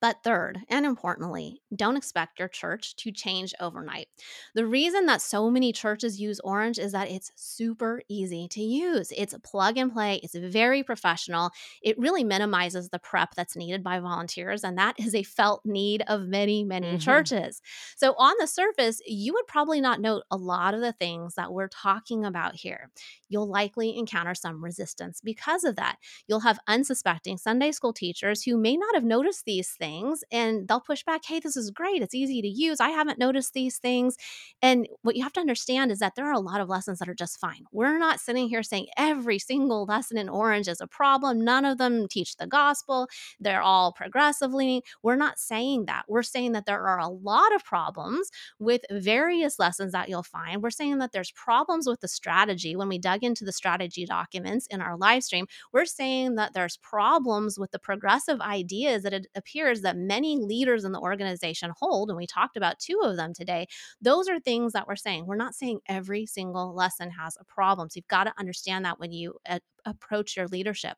But 0.00 0.22
third, 0.22 0.60
and 0.68 0.84
importantly, 0.84 1.62
don't 1.74 1.96
expect 1.96 2.38
your 2.38 2.48
church 2.48 2.96
to 2.96 3.10
change 3.10 3.54
overnight. 3.60 4.08
The 4.54 4.66
reason 4.66 5.06
that 5.06 5.22
so 5.22 5.50
many 5.50 5.72
churches 5.72 6.20
use 6.20 6.38
Orange 6.40 6.78
is 6.78 6.92
that 6.92 7.10
it's 7.10 7.32
super 7.34 8.02
easy 8.08 8.46
to 8.48 8.60
use. 8.60 9.10
It's 9.16 9.34
plug 9.42 9.78
and 9.78 9.90
play, 9.90 10.20
it's 10.22 10.34
very 10.34 10.82
professional. 10.82 11.50
It 11.80 11.98
really 11.98 12.24
minimizes 12.24 12.90
the 12.90 12.98
prep 12.98 13.34
that's 13.34 13.56
needed 13.56 13.82
by 13.82 14.00
volunteers, 14.00 14.64
and 14.64 14.76
that 14.76 15.00
is 15.00 15.14
a 15.14 15.22
felt 15.22 15.64
need 15.64 16.02
of 16.08 16.28
many, 16.28 16.62
many 16.62 16.88
mm-hmm. 16.88 16.98
churches. 16.98 17.62
So, 17.96 18.14
on 18.18 18.34
the 18.38 18.46
surface, 18.46 19.00
you 19.06 19.32
would 19.32 19.46
probably 19.46 19.80
not 19.80 20.00
note 20.00 20.24
a 20.30 20.36
lot 20.36 20.74
of 20.74 20.82
the 20.82 20.92
things 20.92 21.36
that 21.36 21.52
we're 21.52 21.68
talking 21.68 22.26
about 22.26 22.54
here. 22.54 22.90
You'll 23.30 23.48
likely 23.48 23.96
encounter 23.96 24.34
some 24.34 24.62
resistance 24.62 25.22
because 25.24 25.64
of 25.64 25.76
that. 25.76 25.96
You'll 26.28 26.40
have 26.40 26.58
unsuspecting 26.68 27.38
Sunday 27.38 27.72
school 27.72 27.94
teachers 27.94 28.42
who 28.42 28.58
may 28.58 28.76
not 28.76 28.94
have 28.94 29.04
noticed 29.04 29.46
these 29.46 29.70
things 29.70 29.85
things 29.86 30.24
and 30.32 30.66
they'll 30.66 30.80
push 30.80 31.04
back, 31.04 31.24
hey, 31.24 31.38
this 31.38 31.56
is 31.56 31.70
great. 31.70 32.02
It's 32.02 32.14
easy 32.14 32.42
to 32.42 32.48
use. 32.48 32.80
I 32.80 32.88
haven't 32.88 33.18
noticed 33.18 33.52
these 33.52 33.78
things. 33.78 34.16
And 34.60 34.88
what 35.02 35.14
you 35.14 35.22
have 35.22 35.32
to 35.34 35.40
understand 35.40 35.92
is 35.92 36.00
that 36.00 36.14
there 36.16 36.26
are 36.26 36.32
a 36.32 36.40
lot 36.40 36.60
of 36.60 36.68
lessons 36.68 36.98
that 36.98 37.08
are 37.08 37.14
just 37.14 37.38
fine. 37.38 37.64
We're 37.70 37.98
not 37.98 38.18
sitting 38.18 38.48
here 38.48 38.64
saying 38.64 38.88
every 38.96 39.38
single 39.38 39.84
lesson 39.84 40.18
in 40.18 40.28
Orange 40.28 40.66
is 40.66 40.80
a 40.80 40.88
problem. 40.88 41.44
None 41.44 41.64
of 41.64 41.78
them 41.78 42.08
teach 42.08 42.36
the 42.36 42.48
gospel. 42.48 43.08
They're 43.38 43.62
all 43.62 43.92
progressively. 43.92 44.82
We're 45.02 45.16
not 45.16 45.38
saying 45.38 45.86
that. 45.86 46.04
We're 46.08 46.24
saying 46.24 46.52
that 46.52 46.66
there 46.66 46.84
are 46.84 46.98
a 46.98 47.08
lot 47.08 47.54
of 47.54 47.64
problems 47.64 48.30
with 48.58 48.80
various 48.90 49.58
lessons 49.58 49.92
that 49.92 50.08
you'll 50.08 50.24
find. 50.24 50.62
We're 50.62 50.70
saying 50.70 50.98
that 50.98 51.12
there's 51.12 51.30
problems 51.30 51.86
with 51.86 52.00
the 52.00 52.08
strategy. 52.08 52.74
When 52.74 52.88
we 52.88 52.98
dug 52.98 53.22
into 53.22 53.44
the 53.44 53.52
strategy 53.52 54.04
documents 54.04 54.66
in 54.66 54.80
our 54.80 54.96
live 54.96 55.22
stream, 55.22 55.46
we're 55.72 55.84
saying 55.84 56.34
that 56.36 56.54
there's 56.54 56.76
problems 56.78 57.56
with 57.56 57.70
the 57.70 57.78
progressive 57.78 58.40
ideas 58.40 59.04
that 59.04 59.12
it 59.12 59.28
appears 59.36 59.75
that 59.82 59.96
many 59.96 60.36
leaders 60.38 60.84
in 60.84 60.92
the 60.92 61.00
organization 61.00 61.72
hold, 61.78 62.10
and 62.10 62.16
we 62.16 62.26
talked 62.26 62.56
about 62.56 62.78
two 62.78 63.00
of 63.02 63.16
them 63.16 63.32
today, 63.34 63.66
those 64.00 64.28
are 64.28 64.38
things 64.38 64.72
that 64.72 64.86
we're 64.86 64.96
saying. 64.96 65.26
We're 65.26 65.36
not 65.36 65.54
saying 65.54 65.80
every 65.88 66.26
single 66.26 66.74
lesson 66.74 67.10
has 67.10 67.36
a 67.40 67.44
problem. 67.44 67.88
So 67.88 67.96
you've 67.96 68.08
got 68.08 68.24
to 68.24 68.34
understand 68.38 68.84
that 68.84 68.98
when 69.00 69.12
you 69.12 69.34
uh, 69.48 69.58
approach 69.86 70.36
your 70.36 70.48
leadership. 70.48 70.96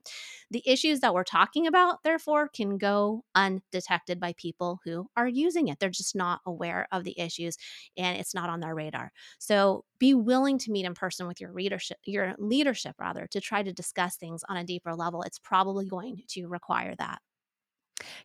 The 0.51 0.63
issues 0.67 1.01
that 1.01 1.15
we're 1.15 1.25
talking 1.25 1.67
about, 1.67 2.03
therefore, 2.03 2.49
can 2.49 2.79
go 2.79 3.25
undetected 3.35 4.19
by 4.19 4.33
people 4.37 4.81
who 4.85 5.09
are 5.17 5.29
using 5.29 5.69
it. 5.69 5.79
They're 5.79 5.91
just 5.91 6.17
not 6.17 6.41
aware 6.47 6.89
of 6.91 7.05
the 7.05 7.19
issues 7.19 7.57
and 7.97 8.19
it's 8.19 8.35
not 8.35 8.49
on 8.49 8.61
their 8.61 8.75
radar. 8.75 9.13
So 9.39 9.85
be 9.99 10.15
willing 10.15 10.59
to 10.59 10.73
meet 10.73 10.87
in 10.87 10.95
person 10.95 11.27
with 11.29 11.41
your 11.41 11.53
leadership, 11.53 11.99
your 12.05 12.35
leadership 12.39 12.97
rather, 12.99 13.27
to 13.31 13.41
try 13.41 13.63
to 13.63 13.73
discuss 13.73 14.17
things 14.17 14.43
on 14.49 14.57
a 14.57 14.65
deeper 14.65 14.95
level. 14.95 15.23
It's 15.23 15.39
probably 15.39 15.87
going 15.87 16.23
to 16.29 16.49
require 16.49 16.95
that. 16.99 17.21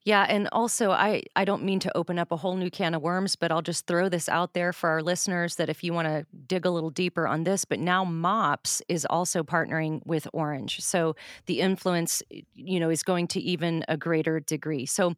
Yeah, 0.03 0.25
and 0.29 0.47
also 0.51 0.91
I 0.91 1.23
I 1.35 1.45
don't 1.45 1.63
mean 1.63 1.79
to 1.79 1.97
open 1.97 2.19
up 2.19 2.31
a 2.31 2.37
whole 2.37 2.55
new 2.55 2.69
can 2.69 2.93
of 2.93 3.01
worms, 3.01 3.35
but 3.35 3.51
I'll 3.51 3.61
just 3.61 3.87
throw 3.87 4.09
this 4.09 4.29
out 4.29 4.53
there 4.53 4.71
for 4.73 4.89
our 4.89 5.01
listeners 5.01 5.55
that 5.55 5.69
if 5.69 5.83
you 5.83 5.93
want 5.93 6.07
to 6.07 6.25
dig 6.47 6.65
a 6.65 6.69
little 6.69 6.89
deeper 6.89 7.27
on 7.27 7.43
this, 7.43 7.65
but 7.65 7.79
now 7.79 8.03
MOPS 8.03 8.81
is 8.87 9.05
also 9.09 9.43
partnering 9.43 10.01
with 10.05 10.27
Orange. 10.33 10.81
So 10.81 11.15
the 11.47 11.59
influence 11.61 12.21
you 12.53 12.79
know 12.79 12.89
is 12.89 13.03
going 13.03 13.27
to 13.29 13.39
even 13.41 13.83
a 13.87 13.97
greater 13.97 14.39
degree. 14.39 14.85
So 14.85 15.13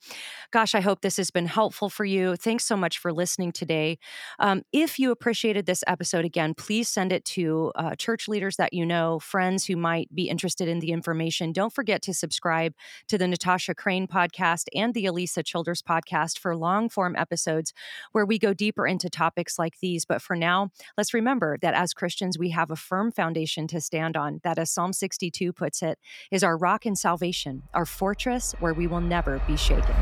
gosh, 0.51 0.75
I 0.75 0.81
hope 0.81 1.01
this 1.01 1.17
has 1.17 1.31
been 1.31 1.47
helpful 1.47 1.89
for 1.89 2.05
you. 2.05 2.35
Thanks 2.35 2.65
so 2.65 2.77
much 2.77 2.97
for 2.97 3.11
listening 3.11 3.51
today. 3.51 3.97
Um, 4.39 4.63
if 4.71 4.99
you 4.99 5.11
appreciated 5.11 5.65
this 5.65 5.83
episode 5.87 6.25
again, 6.25 6.53
please 6.53 6.89
send 6.89 7.11
it 7.11 7.25
to 7.25 7.71
uh, 7.75 7.95
church 7.95 8.27
leaders 8.27 8.55
that 8.57 8.73
you 8.73 8.85
know, 8.85 9.19
friends 9.19 9.65
who 9.65 9.75
might 9.75 10.13
be 10.13 10.29
interested 10.29 10.67
in 10.67 10.79
the 10.79 10.91
information. 10.91 11.51
Don't 11.51 11.73
forget 11.73 12.01
to 12.03 12.13
subscribe 12.13 12.73
to 13.07 13.17
the 13.17 13.27
Natasha 13.27 13.73
Crain 13.75 14.07
podcast 14.07 14.44
podcast 14.45 14.65
and 14.73 14.93
the 14.93 15.05
Alisa 15.05 15.43
Childers 15.43 15.81
podcast 15.81 16.38
for 16.38 16.55
long 16.55 16.89
form 16.89 17.15
episodes 17.15 17.73
where 18.12 18.25
we 18.25 18.38
go 18.39 18.53
deeper 18.53 18.86
into 18.86 19.10
topics 19.10 19.58
like 19.58 19.79
these. 19.79 20.05
But 20.05 20.21
for 20.21 20.36
now, 20.36 20.69
let's 20.97 21.13
remember 21.13 21.58
that 21.62 21.73
as 21.73 21.93
Christians, 21.93 22.38
we 22.38 22.49
have 22.51 22.71
a 22.71 22.75
firm 22.75 23.12
foundation 23.12 23.67
to 23.67 23.81
stand 23.81 24.15
on 24.17 24.41
that, 24.43 24.60
as 24.60 24.71
Psalm 24.71 24.93
62 24.93 25.53
puts 25.53 25.81
it, 25.81 25.99
is 26.31 26.43
our 26.43 26.58
rock 26.58 26.86
and 26.86 26.97
salvation, 26.97 27.63
our 27.73 27.86
fortress 27.86 28.53
where 28.60 28.73
we 28.73 28.88
will 28.88 29.01
never 29.01 29.41
be 29.47 29.58
shaken. 29.58 29.95